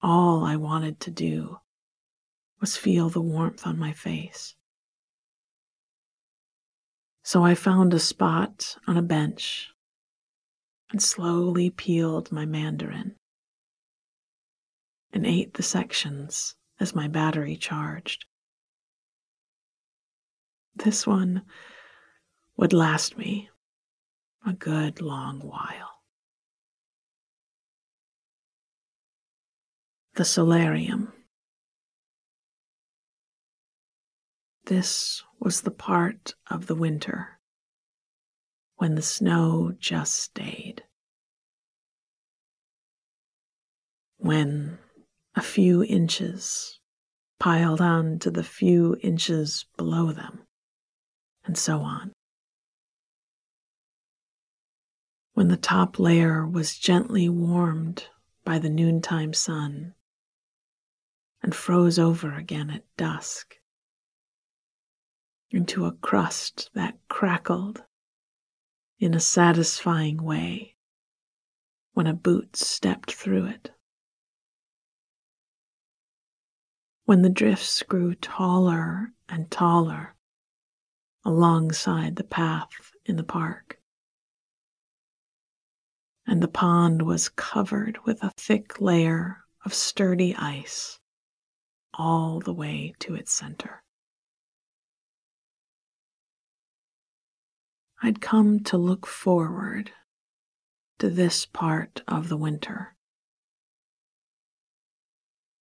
all 0.00 0.44
I 0.44 0.56
wanted 0.56 0.98
to 1.00 1.10
do 1.10 1.58
was 2.60 2.76
feel 2.76 3.08
the 3.08 3.20
warmth 3.20 3.66
on 3.66 3.78
my 3.78 3.92
face. 3.92 4.54
So 7.22 7.44
I 7.44 7.54
found 7.54 7.94
a 7.94 7.98
spot 7.98 8.76
on 8.86 8.96
a 8.96 9.02
bench 9.02 9.70
and 10.90 11.00
slowly 11.00 11.70
peeled 11.70 12.32
my 12.32 12.44
mandarin 12.44 13.16
and 15.12 15.26
ate 15.26 15.54
the 15.54 15.62
sections 15.62 16.56
as 16.80 16.94
my 16.94 17.08
battery 17.08 17.56
charged. 17.56 18.26
This 20.74 21.06
one 21.06 21.42
would 22.56 22.72
last 22.72 23.16
me 23.16 23.50
a 24.44 24.52
good 24.52 25.00
long 25.00 25.40
while. 25.40 25.92
the 30.14 30.24
solarium. 30.24 31.12
This 34.66 35.22
was 35.42 35.62
the 35.62 35.72
part 35.72 36.34
of 36.48 36.68
the 36.68 36.74
winter 36.74 37.40
when 38.76 38.94
the 38.94 39.02
snow 39.02 39.74
just 39.76 40.14
stayed. 40.14 40.84
When 44.18 44.78
a 45.34 45.42
few 45.42 45.82
inches 45.82 46.78
piled 47.40 47.80
on 47.80 48.20
to 48.20 48.30
the 48.30 48.44
few 48.44 48.96
inches 49.02 49.66
below 49.76 50.12
them, 50.12 50.46
and 51.44 51.58
so 51.58 51.80
on. 51.80 52.12
When 55.32 55.48
the 55.48 55.56
top 55.56 55.98
layer 55.98 56.46
was 56.46 56.78
gently 56.78 57.28
warmed 57.28 58.06
by 58.44 58.60
the 58.60 58.70
noontime 58.70 59.32
sun 59.32 59.94
and 61.42 61.52
froze 61.52 61.98
over 61.98 62.32
again 62.32 62.70
at 62.70 62.84
dusk 62.96 63.56
into 65.52 65.84
a 65.84 65.92
crust 65.92 66.70
that 66.74 66.98
crackled 67.08 67.84
in 68.98 69.14
a 69.14 69.20
satisfying 69.20 70.22
way 70.22 70.74
when 71.92 72.06
a 72.06 72.14
boot 72.14 72.56
stepped 72.56 73.12
through 73.12 73.46
it. 73.46 73.70
When 77.04 77.22
the 77.22 77.28
drifts 77.28 77.82
grew 77.82 78.14
taller 78.14 79.12
and 79.28 79.50
taller 79.50 80.14
alongside 81.24 82.16
the 82.16 82.24
path 82.24 82.70
in 83.04 83.16
the 83.16 83.24
park, 83.24 83.78
and 86.26 86.42
the 86.42 86.48
pond 86.48 87.02
was 87.02 87.28
covered 87.28 87.98
with 88.06 88.22
a 88.22 88.32
thick 88.36 88.80
layer 88.80 89.44
of 89.64 89.74
sturdy 89.74 90.34
ice 90.36 90.98
all 91.94 92.40
the 92.40 92.54
way 92.54 92.94
to 93.00 93.14
its 93.14 93.32
center. 93.32 93.81
I'd 98.04 98.20
come 98.20 98.64
to 98.64 98.76
look 98.76 99.06
forward 99.06 99.92
to 100.98 101.08
this 101.08 101.46
part 101.46 102.02
of 102.08 102.28
the 102.28 102.36
winter, 102.36 102.96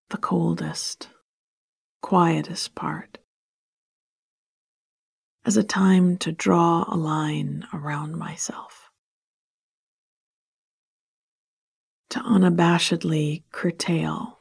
the 0.10 0.18
coldest, 0.18 1.10
quietest 2.02 2.74
part, 2.74 3.20
as 5.46 5.56
a 5.56 5.64
time 5.64 6.18
to 6.18 6.32
draw 6.32 6.84
a 6.88 6.98
line 6.98 7.68
around 7.74 8.18
myself, 8.18 8.90
to 12.10 12.20
unabashedly 12.20 13.44
curtail 13.52 14.40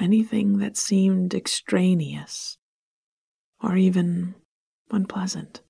anything 0.00 0.58
that 0.58 0.76
seemed 0.76 1.32
extraneous 1.32 2.58
or 3.60 3.76
even 3.76 4.34
unpleasant. 4.90 5.62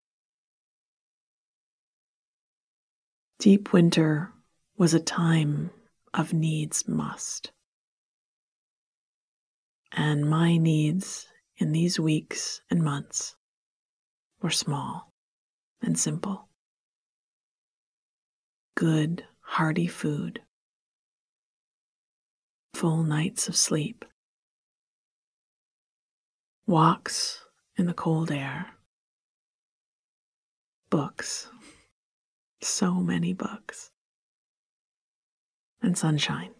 Deep 3.42 3.72
winter 3.72 4.32
was 4.76 4.94
a 4.94 5.00
time 5.00 5.72
of 6.14 6.32
needs 6.32 6.86
must. 6.86 7.50
And 9.90 10.30
my 10.30 10.56
needs 10.56 11.26
in 11.56 11.72
these 11.72 11.98
weeks 11.98 12.60
and 12.70 12.84
months 12.84 13.34
were 14.40 14.50
small 14.50 15.12
and 15.82 15.98
simple. 15.98 16.50
Good, 18.76 19.24
hearty 19.40 19.88
food, 19.88 20.40
full 22.74 23.02
nights 23.02 23.48
of 23.48 23.56
sleep, 23.56 24.04
walks 26.64 27.40
in 27.76 27.86
the 27.86 27.92
cold 27.92 28.30
air, 28.30 28.76
books 30.90 31.48
so 32.62 32.94
many 32.94 33.32
books 33.32 33.90
and 35.82 35.96
sunshine. 35.96 36.54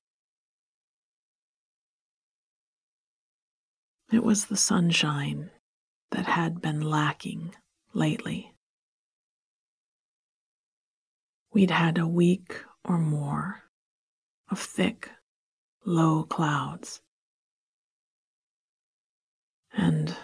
It 4.12 4.23
was 4.23 4.47
the 4.47 4.57
sunshine 4.57 5.51
that 6.11 6.27
had 6.27 6.61
been 6.61 6.81
lacking 6.81 7.55
lately. 7.95 8.53
We'd 11.53 11.71
had 11.71 11.99
a 11.99 12.07
week 12.07 12.57
or 12.85 12.99
more 12.99 13.62
of 14.51 14.59
thick, 14.59 15.11
low 15.85 16.25
clouds. 16.25 17.01
And 19.73 20.15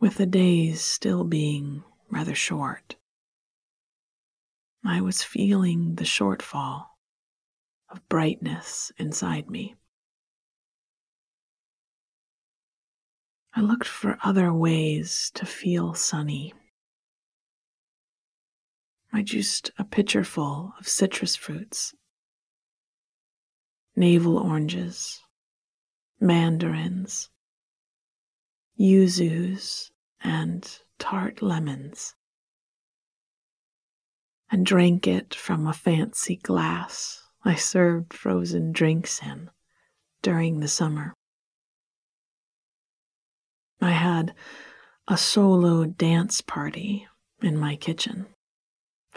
with 0.00 0.16
the 0.16 0.26
days 0.26 0.80
still 0.80 1.22
being 1.24 1.84
rather 2.10 2.34
short, 2.34 2.96
I 4.84 5.00
was 5.00 5.22
feeling 5.22 5.96
the 5.96 6.04
shortfall 6.04 6.86
of 7.90 8.08
brightness 8.08 8.92
inside 8.96 9.50
me. 9.50 9.74
I 13.54 13.60
looked 13.60 13.86
for 13.86 14.16
other 14.22 14.52
ways 14.52 15.30
to 15.34 15.44
feel 15.44 15.94
sunny. 15.94 16.54
I 19.12 19.22
juiced 19.22 19.70
a 19.76 19.84
pitcherful 19.84 20.72
of 20.78 20.88
citrus 20.88 21.36
fruits, 21.36 21.94
navel 23.96 24.38
oranges, 24.38 25.20
mandarins, 26.20 27.28
yuzus, 28.78 29.90
and 30.22 30.78
tart 30.98 31.42
lemons 31.42 32.14
and 34.50 34.66
drank 34.66 35.06
it 35.06 35.34
from 35.34 35.66
a 35.66 35.72
fancy 35.72 36.36
glass 36.36 37.22
I 37.44 37.54
served 37.54 38.12
frozen 38.12 38.72
drinks 38.72 39.20
in 39.22 39.50
during 40.22 40.60
the 40.60 40.68
summer. 40.68 41.14
I 43.80 43.92
had 43.92 44.34
a 45.08 45.16
solo 45.16 45.86
dance 45.86 46.40
party 46.40 47.06
in 47.42 47.56
my 47.56 47.76
kitchen 47.76 48.26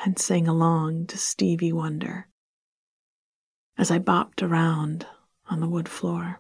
and 0.06 0.18
sang 0.18 0.48
along 0.48 1.08
to 1.08 1.18
Stevie 1.18 1.74
Wonder 1.74 2.28
as 3.78 3.92
I 3.92 4.00
bopped 4.00 4.42
around 4.42 5.06
on 5.50 5.60
the 5.60 5.68
wood 5.68 5.90
floor. 5.90 6.40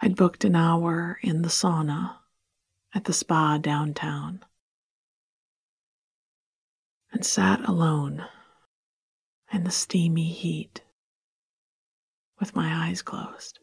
I'd 0.00 0.16
booked 0.16 0.44
an 0.44 0.54
hour 0.54 1.18
in 1.22 1.42
the 1.42 1.48
sauna 1.48 2.18
at 2.94 3.04
the 3.04 3.12
spa 3.12 3.58
downtown 3.58 4.44
and 7.12 7.24
sat 7.24 7.60
alone 7.68 8.24
in 9.52 9.64
the 9.64 9.70
steamy 9.70 10.30
heat 10.32 10.82
with 12.40 12.56
my 12.56 12.88
eyes 12.88 13.02
closed 13.02 13.58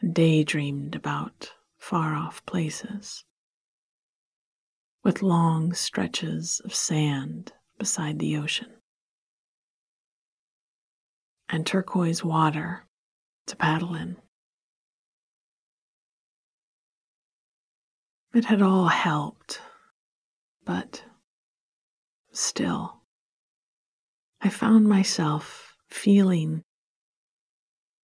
and 0.00 0.14
daydreamed 0.14 0.94
about 0.94 1.52
far 1.78 2.14
off 2.14 2.44
places 2.46 3.24
with 5.04 5.22
long 5.22 5.72
stretches 5.72 6.60
of 6.64 6.74
sand 6.74 7.52
beside 7.78 8.18
the 8.18 8.36
ocean 8.36 8.76
and 11.48 11.66
turquoise 11.66 12.24
water 12.24 12.86
to 13.46 13.56
paddle 13.56 13.94
in. 13.94 14.16
It 18.32 18.46
had 18.46 18.62
all 18.62 18.88
helped, 18.88 19.60
but 20.64 21.04
still, 22.32 23.02
I 24.40 24.48
found 24.48 24.88
myself 24.88 25.76
feeling 25.88 26.64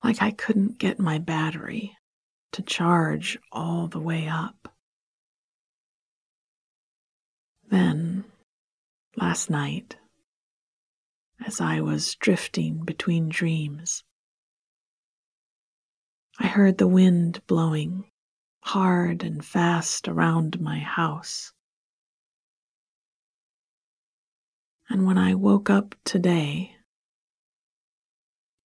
like 0.04 0.22
I 0.22 0.30
couldn't 0.30 0.78
get 0.78 1.00
my 1.00 1.18
battery 1.18 1.96
to 2.52 2.62
charge 2.62 3.38
all 3.50 3.88
the 3.88 4.00
way 4.00 4.28
up. 4.28 4.74
Then, 7.68 8.24
last 9.16 9.50
night, 9.50 9.96
as 11.44 11.60
I 11.60 11.80
was 11.80 12.14
drifting 12.14 12.84
between 12.84 13.28
dreams, 13.28 14.04
I 16.38 16.46
heard 16.46 16.78
the 16.78 16.88
wind 16.88 17.42
blowing 17.46 18.10
hard 18.60 19.22
and 19.22 19.44
fast 19.44 20.08
around 20.08 20.60
my 20.60 20.78
house. 20.78 21.52
And 24.90 25.06
when 25.06 25.18
I 25.18 25.34
woke 25.34 25.68
up 25.68 25.94
today, 26.04 26.76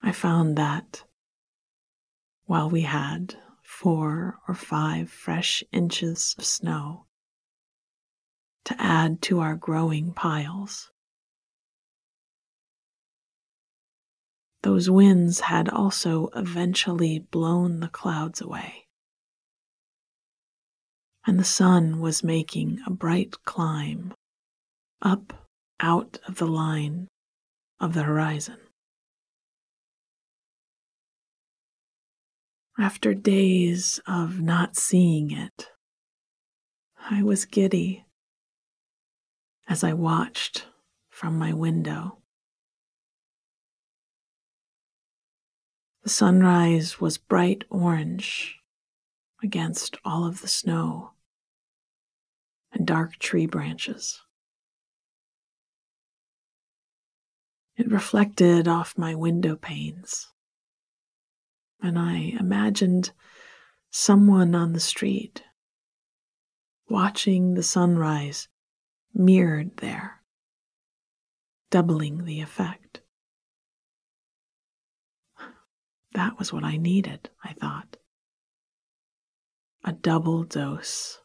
I 0.02 0.12
found 0.12 0.58
that 0.58 1.04
while 2.46 2.70
we 2.70 2.82
had 2.82 3.36
four 3.62 4.40
or 4.48 4.54
five 4.54 5.10
fresh 5.10 5.64
inches 5.72 6.36
of 6.38 6.46
snow 6.46 7.06
to 8.66 8.82
add 8.82 9.22
to 9.24 9.40
our 9.40 9.56
growing 9.56 10.14
piles, 10.14 10.92
those 14.62 14.90
winds 14.90 15.42
had 15.42 15.68
also 15.68 16.30
eventually 16.36 17.20
blown 17.20 17.82
the 17.82 17.90
clouds 17.90 18.40
away, 18.40 18.88
and 21.26 21.38
the 21.38 21.44
sun 21.44 22.00
was 22.00 22.24
making 22.24 22.80
a 22.88 22.92
bright 22.92 23.44
climb 23.44 24.14
up 25.02 25.43
out 25.80 26.20
of 26.28 26.36
the 26.36 26.48
line 26.48 27.08
of 27.80 27.94
the 27.94 28.04
horizon. 28.04 28.58
After 32.80 33.14
days 33.14 34.00
of 34.08 34.42
not 34.42 34.76
seeing 34.76 35.30
it, 35.32 35.70
I 36.98 37.22
was 37.22 37.46
giddy 37.46 38.06
as 39.68 39.84
I 39.84 39.94
watched 39.94 40.66
from 41.10 41.38
my 41.38 41.54
window. 41.54 42.18
The 46.02 46.10
sunrise 46.10 47.00
was 47.00 47.18
bright 47.18 47.64
orange 47.70 48.60
against 49.44 49.98
all 50.04 50.26
of 50.26 50.42
the 50.42 50.48
snow 50.48 51.12
and 52.72 52.88
dark 52.88 53.18
tree 53.20 53.46
branches. 53.46 54.23
It 57.76 57.92
reflected 57.92 58.68
off 58.68 58.98
my 58.98 59.16
window 59.16 59.56
panes, 59.56 60.32
and 61.82 61.98
I 61.98 62.36
imagined 62.40 63.12
someone 63.90 64.54
on 64.54 64.74
the 64.74 64.80
street 64.80 65.44
watching 66.88 67.56
the 67.56 67.64
sunrise 67.64 68.48
mirrored 69.14 69.78
there, 69.78 70.22
doubling 71.72 72.26
the 72.26 72.42
effect. 72.42 73.02
That 76.14 76.38
was 76.38 76.54
what 76.54 76.64
I 76.64 76.78
needed, 76.78 77.32
I 77.44 77.54
thought. 77.54 77.98
A 79.84 79.94
double 79.94 80.44
dose 80.44 81.20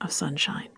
of 0.00 0.12
sunshine. 0.12 0.70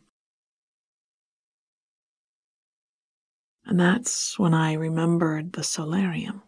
And 3.67 3.81
that's 3.81 4.39
when 4.39 4.53
I 4.53 4.75
remembered 4.75 5.53
the 5.53 5.65
solarium. 5.65 6.43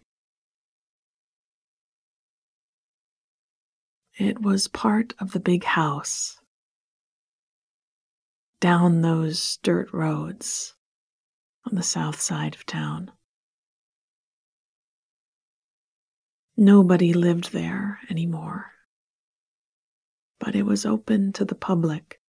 It 4.19 4.41
was 4.41 4.69
part 4.69 5.15
of 5.19 5.33
the 5.33 5.41
big 5.41 5.65
house 5.65 6.41
down 8.61 9.03
those 9.03 9.59
dirt 9.63 9.93
roads 9.93 10.75
on 11.67 11.75
the 11.75 11.83
south 11.83 12.21
side 12.21 12.55
of 12.55 12.65
town. 12.65 13.11
Nobody 16.57 17.13
lived 17.13 17.53
there 17.53 18.01
anymore, 18.09 18.73
but 20.39 20.55
it 20.55 20.65
was 20.65 20.87
open 20.87 21.33
to 21.35 21.45
the 21.45 21.55
public 21.55 22.21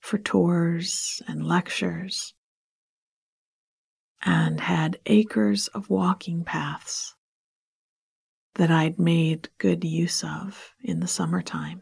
for 0.00 0.18
tours 0.18 1.22
and 1.28 1.46
lectures 1.46 2.34
and 4.26 4.60
had 4.60 4.98
acres 5.06 5.68
of 5.68 5.88
walking 5.88 6.42
paths 6.42 7.14
that 8.56 8.72
I'd 8.72 8.98
made 8.98 9.48
good 9.58 9.84
use 9.84 10.24
of 10.24 10.74
in 10.82 10.98
the 10.98 11.06
summertime. 11.06 11.80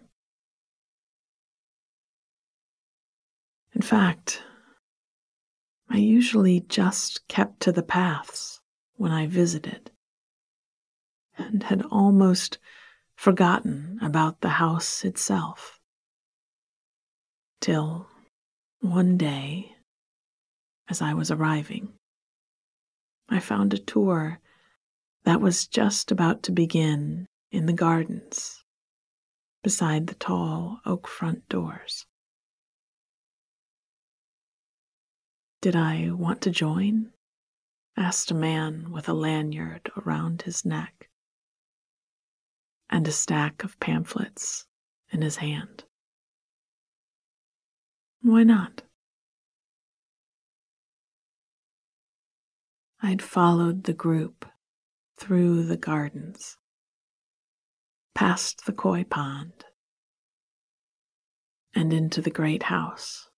In 3.74 3.80
fact, 3.80 4.42
I 5.88 5.96
usually 5.96 6.60
just 6.60 7.26
kept 7.28 7.60
to 7.60 7.72
the 7.72 7.82
paths 7.82 8.60
when 8.96 9.10
I 9.10 9.26
visited 9.26 9.90
and 11.38 11.62
had 11.62 11.82
almost 11.90 12.58
forgotten 13.16 13.98
about 14.02 14.42
the 14.42 14.50
house 14.50 15.02
itself. 15.04 15.80
Till 17.60 18.06
one 18.80 19.16
day, 19.16 19.72
as 20.90 21.00
I 21.00 21.14
was 21.14 21.30
arriving, 21.30 21.94
I 23.28 23.40
found 23.40 23.74
a 23.74 23.78
tour 23.78 24.40
that 25.24 25.40
was 25.40 25.66
just 25.66 26.10
about 26.10 26.42
to 26.44 26.52
begin 26.52 27.26
in 27.50 27.66
the 27.66 27.72
gardens 27.72 28.64
beside 29.62 30.06
the 30.06 30.14
tall 30.14 30.80
oak 30.84 31.08
front 31.08 31.48
doors. 31.48 32.06
Did 35.62 35.74
I 35.74 36.10
want 36.10 36.42
to 36.42 36.50
join? 36.50 37.12
asked 37.96 38.30
a 38.30 38.34
man 38.34 38.90
with 38.90 39.08
a 39.08 39.14
lanyard 39.14 39.90
around 39.96 40.42
his 40.42 40.64
neck 40.64 41.08
and 42.90 43.08
a 43.08 43.12
stack 43.12 43.64
of 43.64 43.80
pamphlets 43.80 44.66
in 45.10 45.22
his 45.22 45.36
hand. 45.36 45.84
Why 48.20 48.42
not? 48.42 48.82
I'd 53.06 53.20
followed 53.20 53.84
the 53.84 53.92
group 53.92 54.46
through 55.18 55.64
the 55.64 55.76
gardens, 55.76 56.56
past 58.14 58.64
the 58.64 58.72
koi 58.72 59.04
pond, 59.04 59.66
and 61.74 61.92
into 61.92 62.22
the 62.22 62.30
great 62.30 62.62
house. 62.62 63.28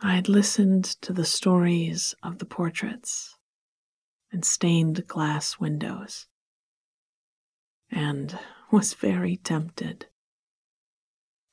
I'd 0.00 0.30
listened 0.30 0.86
to 1.02 1.12
the 1.12 1.26
stories 1.26 2.14
of 2.22 2.38
the 2.38 2.46
portraits 2.46 3.36
and 4.32 4.46
stained 4.46 5.06
glass 5.06 5.60
windows, 5.60 6.26
and 7.90 8.38
was 8.70 8.94
very 8.94 9.36
tempted 9.36 10.06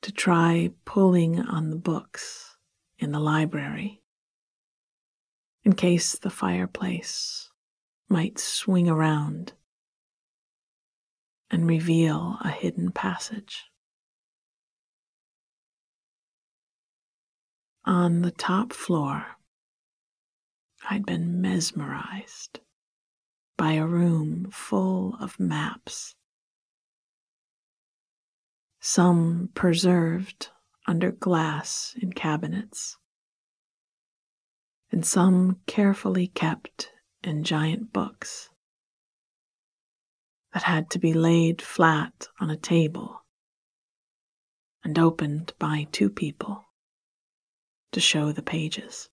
to 0.00 0.12
try 0.12 0.70
pulling 0.86 1.40
on 1.40 1.68
the 1.68 1.76
books 1.76 2.56
in 2.98 3.12
the 3.12 3.20
library 3.20 4.02
in 5.66 5.74
case 5.74 6.16
the 6.16 6.30
fireplace 6.30 7.50
might 8.08 8.38
swing 8.38 8.88
around 8.88 9.52
and 11.50 11.66
reveal 11.66 12.38
a 12.42 12.48
hidden 12.48 12.90
passage. 12.90 13.66
on 17.86 18.22
the 18.22 18.32
top 18.32 18.72
floor, 18.72 19.36
I'd 20.90 21.06
been 21.06 21.40
mesmerized 21.40 22.58
by 23.56 23.74
a 23.74 23.86
room 23.86 24.50
full 24.50 25.16
of 25.20 25.38
maps, 25.38 26.16
some 28.80 29.50
preserved 29.54 30.48
under 30.86 31.12
glass 31.12 31.94
in 32.00 32.12
cabinets, 32.12 32.98
and 34.96 35.04
some 35.04 35.60
carefully 35.66 36.26
kept 36.26 36.90
in 37.22 37.44
giant 37.44 37.92
books 37.92 38.48
that 40.54 40.62
had 40.62 40.88
to 40.88 40.98
be 40.98 41.12
laid 41.12 41.60
flat 41.60 42.28
on 42.40 42.48
a 42.48 42.56
table 42.56 43.20
and 44.82 44.98
opened 44.98 45.52
by 45.58 45.86
two 45.92 46.08
people 46.08 46.64
to 47.92 48.00
show 48.00 48.32
the 48.32 48.40
pages. 48.40 49.10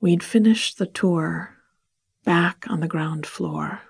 We'd 0.00 0.24
finished 0.24 0.78
the 0.78 0.86
tour 0.86 1.56
back 2.24 2.64
on 2.68 2.80
the 2.80 2.88
ground 2.88 3.28
floor. 3.28 3.82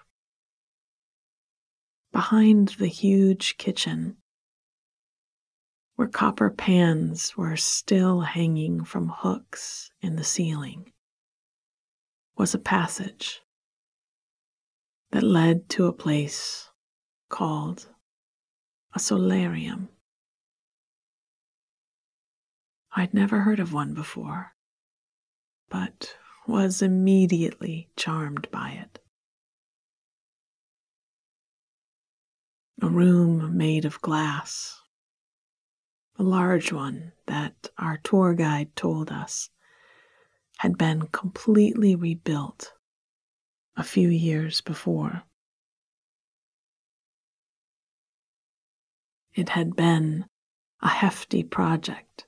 Behind 2.12 2.74
the 2.78 2.88
huge 2.88 3.56
kitchen, 3.56 4.18
where 6.00 6.08
copper 6.08 6.48
pans 6.48 7.36
were 7.36 7.58
still 7.58 8.22
hanging 8.22 8.82
from 8.82 9.12
hooks 9.14 9.90
in 10.00 10.16
the 10.16 10.24
ceiling, 10.24 10.90
was 12.38 12.54
a 12.54 12.58
passage 12.58 13.42
that 15.10 15.22
led 15.22 15.68
to 15.68 15.84
a 15.84 15.92
place 15.92 16.70
called 17.28 17.86
a 18.94 18.98
solarium. 18.98 19.90
I'd 22.96 23.12
never 23.12 23.40
heard 23.40 23.60
of 23.60 23.74
one 23.74 23.92
before, 23.92 24.54
but 25.68 26.16
was 26.46 26.80
immediately 26.80 27.90
charmed 27.94 28.50
by 28.50 28.70
it. 28.70 29.00
A 32.80 32.88
room 32.88 33.54
made 33.54 33.84
of 33.84 34.00
glass, 34.00 34.79
a 36.20 36.22
large 36.22 36.70
one 36.70 37.12
that 37.26 37.70
our 37.78 37.96
tour 38.04 38.34
guide 38.34 38.76
told 38.76 39.10
us 39.10 39.48
had 40.58 40.76
been 40.76 41.06
completely 41.06 41.94
rebuilt 41.94 42.74
a 43.74 43.82
few 43.82 44.10
years 44.10 44.60
before. 44.60 45.22
It 49.32 49.48
had 49.48 49.74
been 49.74 50.26
a 50.82 50.88
hefty 50.88 51.42
project 51.42 52.26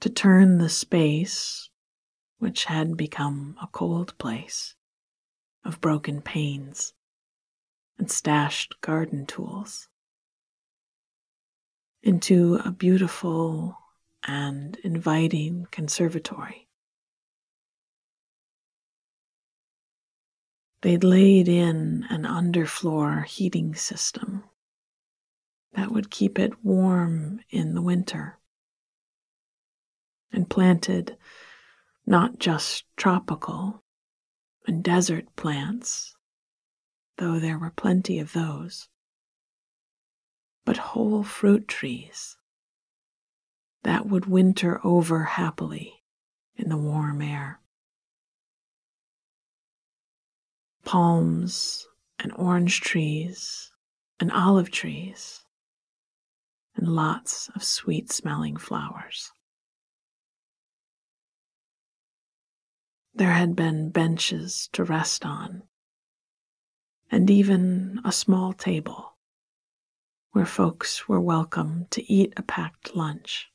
to 0.00 0.10
turn 0.10 0.58
the 0.58 0.68
space, 0.68 1.70
which 2.38 2.64
had 2.64 2.96
become 2.96 3.56
a 3.62 3.68
cold 3.68 4.18
place 4.18 4.74
of 5.64 5.80
broken 5.80 6.20
panes 6.20 6.94
and 7.96 8.10
stashed 8.10 8.80
garden 8.80 9.24
tools, 9.24 9.88
into 12.02 12.60
a 12.64 12.70
beautiful 12.70 13.78
and 14.26 14.76
inviting 14.84 15.66
conservatory. 15.70 16.68
They'd 20.82 21.04
laid 21.04 21.48
in 21.48 22.04
an 22.10 22.24
underfloor 22.24 23.24
heating 23.24 23.74
system 23.74 24.44
that 25.74 25.92
would 25.92 26.10
keep 26.10 26.38
it 26.38 26.64
warm 26.64 27.40
in 27.50 27.74
the 27.74 27.82
winter 27.82 28.38
and 30.32 30.50
planted 30.50 31.16
not 32.04 32.38
just 32.38 32.84
tropical 32.96 33.84
and 34.66 34.82
desert 34.82 35.34
plants, 35.36 36.14
though 37.18 37.38
there 37.38 37.58
were 37.58 37.70
plenty 37.70 38.18
of 38.18 38.32
those, 38.32 38.88
but 40.64 40.76
whole 40.76 41.22
fruit 41.22 41.66
trees 41.66 42.36
that 43.82 44.06
would 44.06 44.26
winter 44.26 44.80
over 44.84 45.24
happily 45.24 46.04
in 46.56 46.68
the 46.68 46.76
warm 46.76 47.20
air. 47.20 47.60
Palms 50.84 51.86
and 52.18 52.32
orange 52.36 52.80
trees 52.80 53.72
and 54.20 54.30
olive 54.30 54.70
trees 54.70 55.44
and 56.76 56.88
lots 56.88 57.50
of 57.54 57.62
sweet 57.62 58.10
smelling 58.12 58.56
flowers. 58.56 59.30
There 63.14 63.32
had 63.32 63.54
been 63.54 63.90
benches 63.90 64.68
to 64.72 64.84
rest 64.84 65.26
on, 65.26 65.64
and 67.10 67.28
even 67.28 68.00
a 68.04 68.12
small 68.12 68.52
table 68.54 69.11
where 70.32 70.46
folks 70.46 71.08
were 71.08 71.20
welcome 71.20 71.86
to 71.90 72.10
eat 72.10 72.32
a 72.36 72.42
packed 72.42 72.96
lunch. 72.96 73.50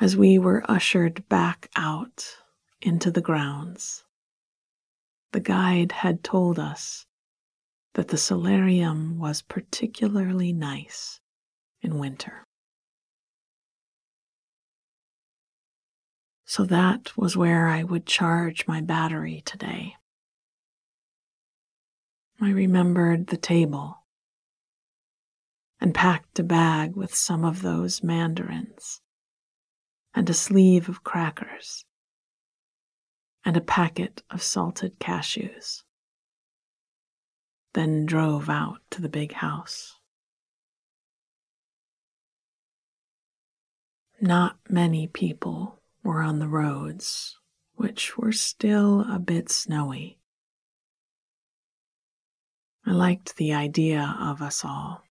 As 0.00 0.16
we 0.16 0.38
were 0.38 0.68
ushered 0.70 1.28
back 1.28 1.70
out 1.76 2.38
into 2.80 3.10
the 3.10 3.20
grounds, 3.20 4.04
the 5.32 5.40
guide 5.40 5.92
had 5.92 6.24
told 6.24 6.58
us 6.58 7.06
that 7.92 8.08
the 8.08 8.16
solarium 8.16 9.18
was 9.18 9.42
particularly 9.42 10.52
nice 10.52 11.20
in 11.82 11.98
winter. 11.98 12.44
So 16.46 16.64
that 16.64 17.14
was 17.18 17.36
where 17.36 17.68
I 17.68 17.82
would 17.82 18.06
charge 18.06 18.66
my 18.66 18.80
battery 18.80 19.42
today. 19.44 19.95
I 22.40 22.50
remembered 22.50 23.28
the 23.28 23.38
table 23.38 24.04
and 25.80 25.94
packed 25.94 26.38
a 26.38 26.42
bag 26.42 26.94
with 26.94 27.14
some 27.14 27.44
of 27.44 27.62
those 27.62 28.02
mandarins 28.02 29.00
and 30.14 30.28
a 30.28 30.34
sleeve 30.34 30.88
of 30.88 31.02
crackers 31.02 31.84
and 33.44 33.56
a 33.56 33.60
packet 33.60 34.22
of 34.30 34.42
salted 34.42 34.98
cashews. 34.98 35.82
Then 37.72 38.04
drove 38.04 38.50
out 38.50 38.80
to 38.90 39.00
the 39.00 39.08
big 39.08 39.32
house. 39.32 39.94
Not 44.20 44.58
many 44.68 45.06
people 45.06 45.80
were 46.02 46.22
on 46.22 46.38
the 46.38 46.48
roads, 46.48 47.38
which 47.74 48.18
were 48.18 48.32
still 48.32 49.02
a 49.10 49.18
bit 49.18 49.50
snowy. 49.50 50.18
I 52.88 52.92
liked 52.92 53.34
the 53.34 53.52
idea 53.52 54.16
of 54.20 54.40
us 54.40 54.64
all, 54.64 55.02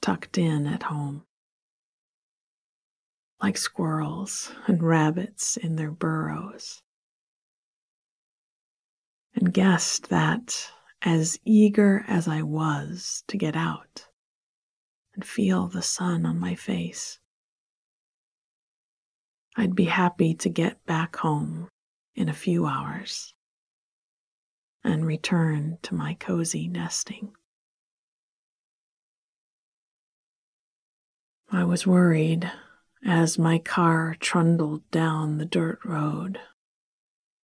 tucked 0.00 0.36
in 0.36 0.66
at 0.66 0.82
home, 0.82 1.24
like 3.40 3.56
squirrels 3.56 4.52
and 4.66 4.82
rabbits 4.82 5.56
in 5.56 5.76
their 5.76 5.92
burrows, 5.92 6.82
and 9.34 9.54
guessed 9.54 10.08
that 10.08 10.72
as 11.02 11.38
eager 11.44 12.04
as 12.08 12.26
I 12.26 12.42
was 12.42 13.22
to 13.28 13.36
get 13.36 13.54
out 13.54 14.08
and 15.14 15.24
feel 15.24 15.68
the 15.68 15.80
sun 15.80 16.26
on 16.26 16.40
my 16.40 16.56
face, 16.56 17.20
I'd 19.56 19.76
be 19.76 19.84
happy 19.84 20.34
to 20.34 20.48
get 20.48 20.84
back 20.86 21.14
home 21.14 21.68
in 22.16 22.28
a 22.28 22.34
few 22.34 22.66
hours 22.66 23.32
and 24.84 25.06
return 25.06 25.78
to 25.82 25.94
my 25.94 26.14
cozy 26.14 26.68
nesting. 26.68 27.32
I 31.50 31.64
was 31.64 31.86
worried 31.86 32.50
as 33.04 33.38
my 33.38 33.58
car 33.58 34.16
trundled 34.18 34.90
down 34.90 35.38
the 35.38 35.44
dirt 35.44 35.80
road 35.84 36.38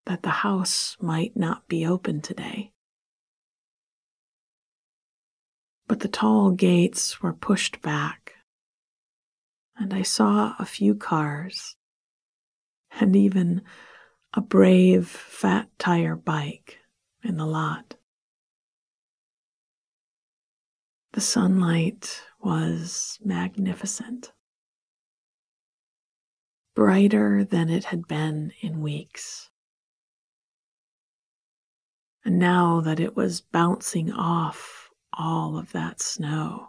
that 0.07 0.23
the 0.23 0.31
house 0.31 0.97
might 1.01 1.37
not 1.37 1.69
be 1.69 1.85
open 1.85 2.23
today. 2.23 2.73
But 5.87 6.01
the 6.01 6.09
tall 6.09 6.53
gates 6.53 7.21
were 7.21 7.35
pushed 7.35 7.83
back, 7.83 8.33
and 9.77 9.93
I 9.93 10.03
saw 10.03 10.55
a 10.59 10.65
few 10.65 10.95
cars 10.95 11.77
and 12.99 13.15
even 13.15 13.63
a 14.33 14.41
brave 14.41 15.09
fat 15.09 15.69
tire 15.79 16.17
bike 16.17 16.78
in 17.29 17.37
the 17.37 17.47
lot. 17.47 17.95
The 21.13 21.21
sunlight 21.21 22.23
was 22.41 23.19
magnificent, 23.23 24.33
brighter 26.75 27.45
than 27.45 27.69
it 27.69 27.85
had 27.85 28.09
been 28.09 28.53
in 28.61 28.81
weeks. 28.81 29.51
And 32.25 32.39
now 32.39 32.81
that 32.81 32.99
it 32.99 33.15
was 33.17 33.41
bouncing 33.41 34.11
off 34.13 34.89
all 35.13 35.59
of 35.59 35.73
that 35.73 36.01
snow, 36.01 36.69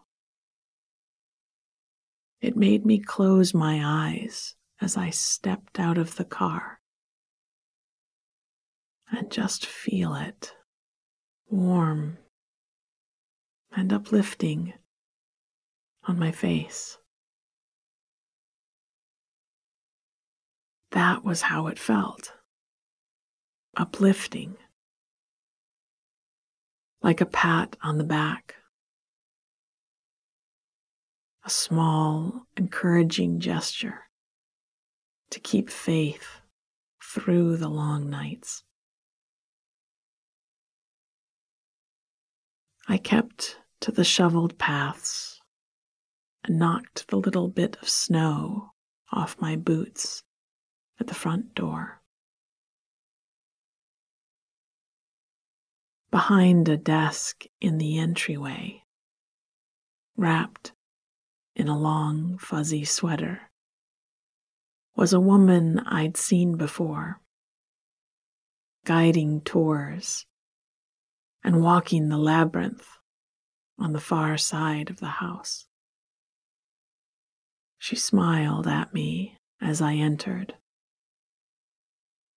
it 2.42 2.56
made 2.56 2.86
me 2.86 3.00
close 3.00 3.54
my 3.54 3.82
eyes 3.84 4.56
as 4.82 4.98
I 4.98 5.10
stepped 5.10 5.80
out 5.80 5.98
of 5.98 6.16
the 6.16 6.26
car 6.26 6.79
and 9.12 9.32
just 9.32 9.66
feel 9.66 10.16
it. 10.16 10.54
Warm. 11.50 12.18
And 13.76 13.94
uplifting 13.94 14.74
on 16.08 16.18
my 16.18 16.32
face. 16.32 16.98
That 20.92 21.24
was 21.24 21.44
how 21.44 21.68
it 21.68 21.78
felt. 21.78 22.34
Uplifting, 23.78 24.58
like 27.04 27.22
a 27.22 27.26
pat 27.26 27.78
on 27.84 27.98
the 27.98 28.04
back, 28.04 28.56
a 31.46 31.50
small, 31.50 32.48
encouraging 32.58 33.40
gesture 33.40 34.02
to 35.30 35.40
keep 35.40 35.70
faith 35.70 36.42
through 37.02 37.58
the 37.58 37.70
long 37.70 38.10
nights. 38.10 38.64
I 42.92 42.98
kept 42.98 43.60
to 43.82 43.92
the 43.92 44.04
shoveled 44.04 44.58
paths 44.58 45.40
and 46.44 46.58
knocked 46.58 47.08
the 47.10 47.18
little 47.18 47.48
bit 47.48 47.78
of 47.84 47.88
snow 47.88 48.72
off 49.12 49.40
my 49.40 49.56
boots 49.56 50.24
at 51.00 51.06
the 51.06 51.14
front 51.14 51.54
door. 51.54 52.02
Behind 56.10 56.68
a 56.68 56.78
desk 56.78 57.44
in 57.62 57.78
the 57.78 58.00
entryway, 58.00 58.82
wrapped 60.18 60.72
in 61.56 61.68
a 61.68 61.78
long 61.78 62.40
fuzzy 62.40 62.86
sweater, 62.86 63.52
was 64.96 65.14
a 65.14 65.20
woman 65.20 65.78
I'd 65.78 66.18
seen 66.18 66.58
before, 66.58 67.22
guiding 68.84 69.42
tours 69.42 70.26
and 71.44 71.62
walking 71.62 72.10
the 72.10 72.18
labyrinth 72.18 72.88
on 73.78 73.94
the 73.94 74.00
far 74.00 74.38
side 74.38 74.90
of 74.90 75.00
the 75.00 75.08
house. 75.08 75.66
She 77.78 77.96
smiled 77.96 78.68
at 78.68 78.94
me 78.94 79.38
as 79.62 79.82
I 79.82 79.94
entered 79.94 80.56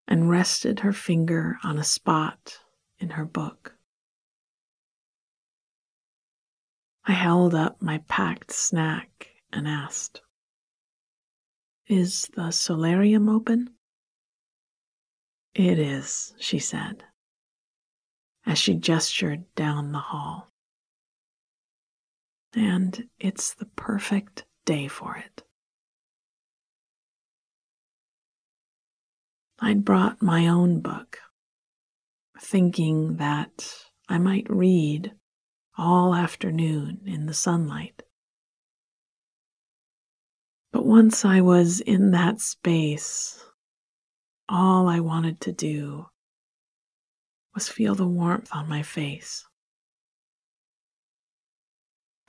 and 0.06 0.30
rested 0.30 0.80
her 0.80 0.92
finger 0.92 1.58
on 1.64 1.78
a 1.78 1.84
spot 1.84 2.58
in 2.98 3.10
her 3.10 3.24
book. 3.24 3.74
I 7.04 7.12
held 7.12 7.54
up 7.54 7.82
my 7.82 7.98
packed 8.06 8.52
snack 8.52 9.28
and 9.52 9.66
asked, 9.66 10.22
Is 11.88 12.30
the 12.36 12.52
solarium 12.52 13.28
open? 13.28 13.74
It 15.54 15.78
is, 15.78 16.34
she 16.38 16.60
said, 16.60 17.04
as 18.46 18.58
she 18.58 18.74
gestured 18.74 19.44
down 19.54 19.92
the 19.92 19.98
hall. 19.98 20.52
And 22.54 23.08
it's 23.18 23.54
the 23.54 23.66
perfect 23.66 24.44
day 24.64 24.88
for 24.88 25.16
it. 25.16 25.42
I'd 29.58 29.84
brought 29.84 30.20
my 30.20 30.48
own 30.48 30.80
book, 30.80 31.18
thinking 32.40 33.16
that 33.16 33.72
I 34.08 34.18
might 34.18 34.50
read 34.50 35.12
all 35.78 36.14
afternoon 36.14 37.00
in 37.06 37.26
the 37.26 37.34
sunlight. 37.34 38.02
But 40.72 40.84
once 40.84 41.24
I 41.24 41.40
was 41.42 41.80
in 41.80 42.10
that 42.10 42.40
space, 42.40 43.42
all 44.48 44.88
I 44.88 45.00
wanted 45.00 45.40
to 45.42 45.52
do 45.52 46.06
was 47.54 47.68
feel 47.68 47.94
the 47.94 48.06
warmth 48.06 48.48
on 48.52 48.68
my 48.68 48.82
face. 48.82 49.46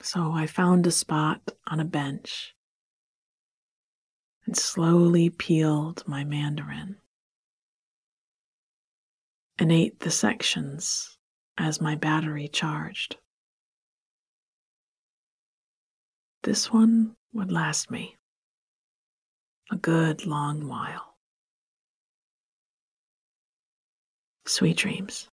So 0.00 0.32
I 0.32 0.46
found 0.46 0.86
a 0.86 0.90
spot 0.90 1.40
on 1.66 1.80
a 1.80 1.84
bench 1.84 2.54
and 4.46 4.56
slowly 4.56 5.30
peeled 5.30 6.02
my 6.06 6.24
mandarin 6.24 6.96
and 9.58 9.72
ate 9.72 10.00
the 10.00 10.10
sections 10.10 11.16
as 11.56 11.80
my 11.80 11.94
battery 11.94 12.48
charged. 12.48 13.16
This 16.42 16.70
one 16.70 17.16
would 17.32 17.50
last 17.50 17.90
me 17.90 18.16
a 19.70 19.76
good 19.76 20.26
long 20.26 20.68
while. 20.68 21.13
Sweet 24.46 24.76
dreams. 24.76 25.28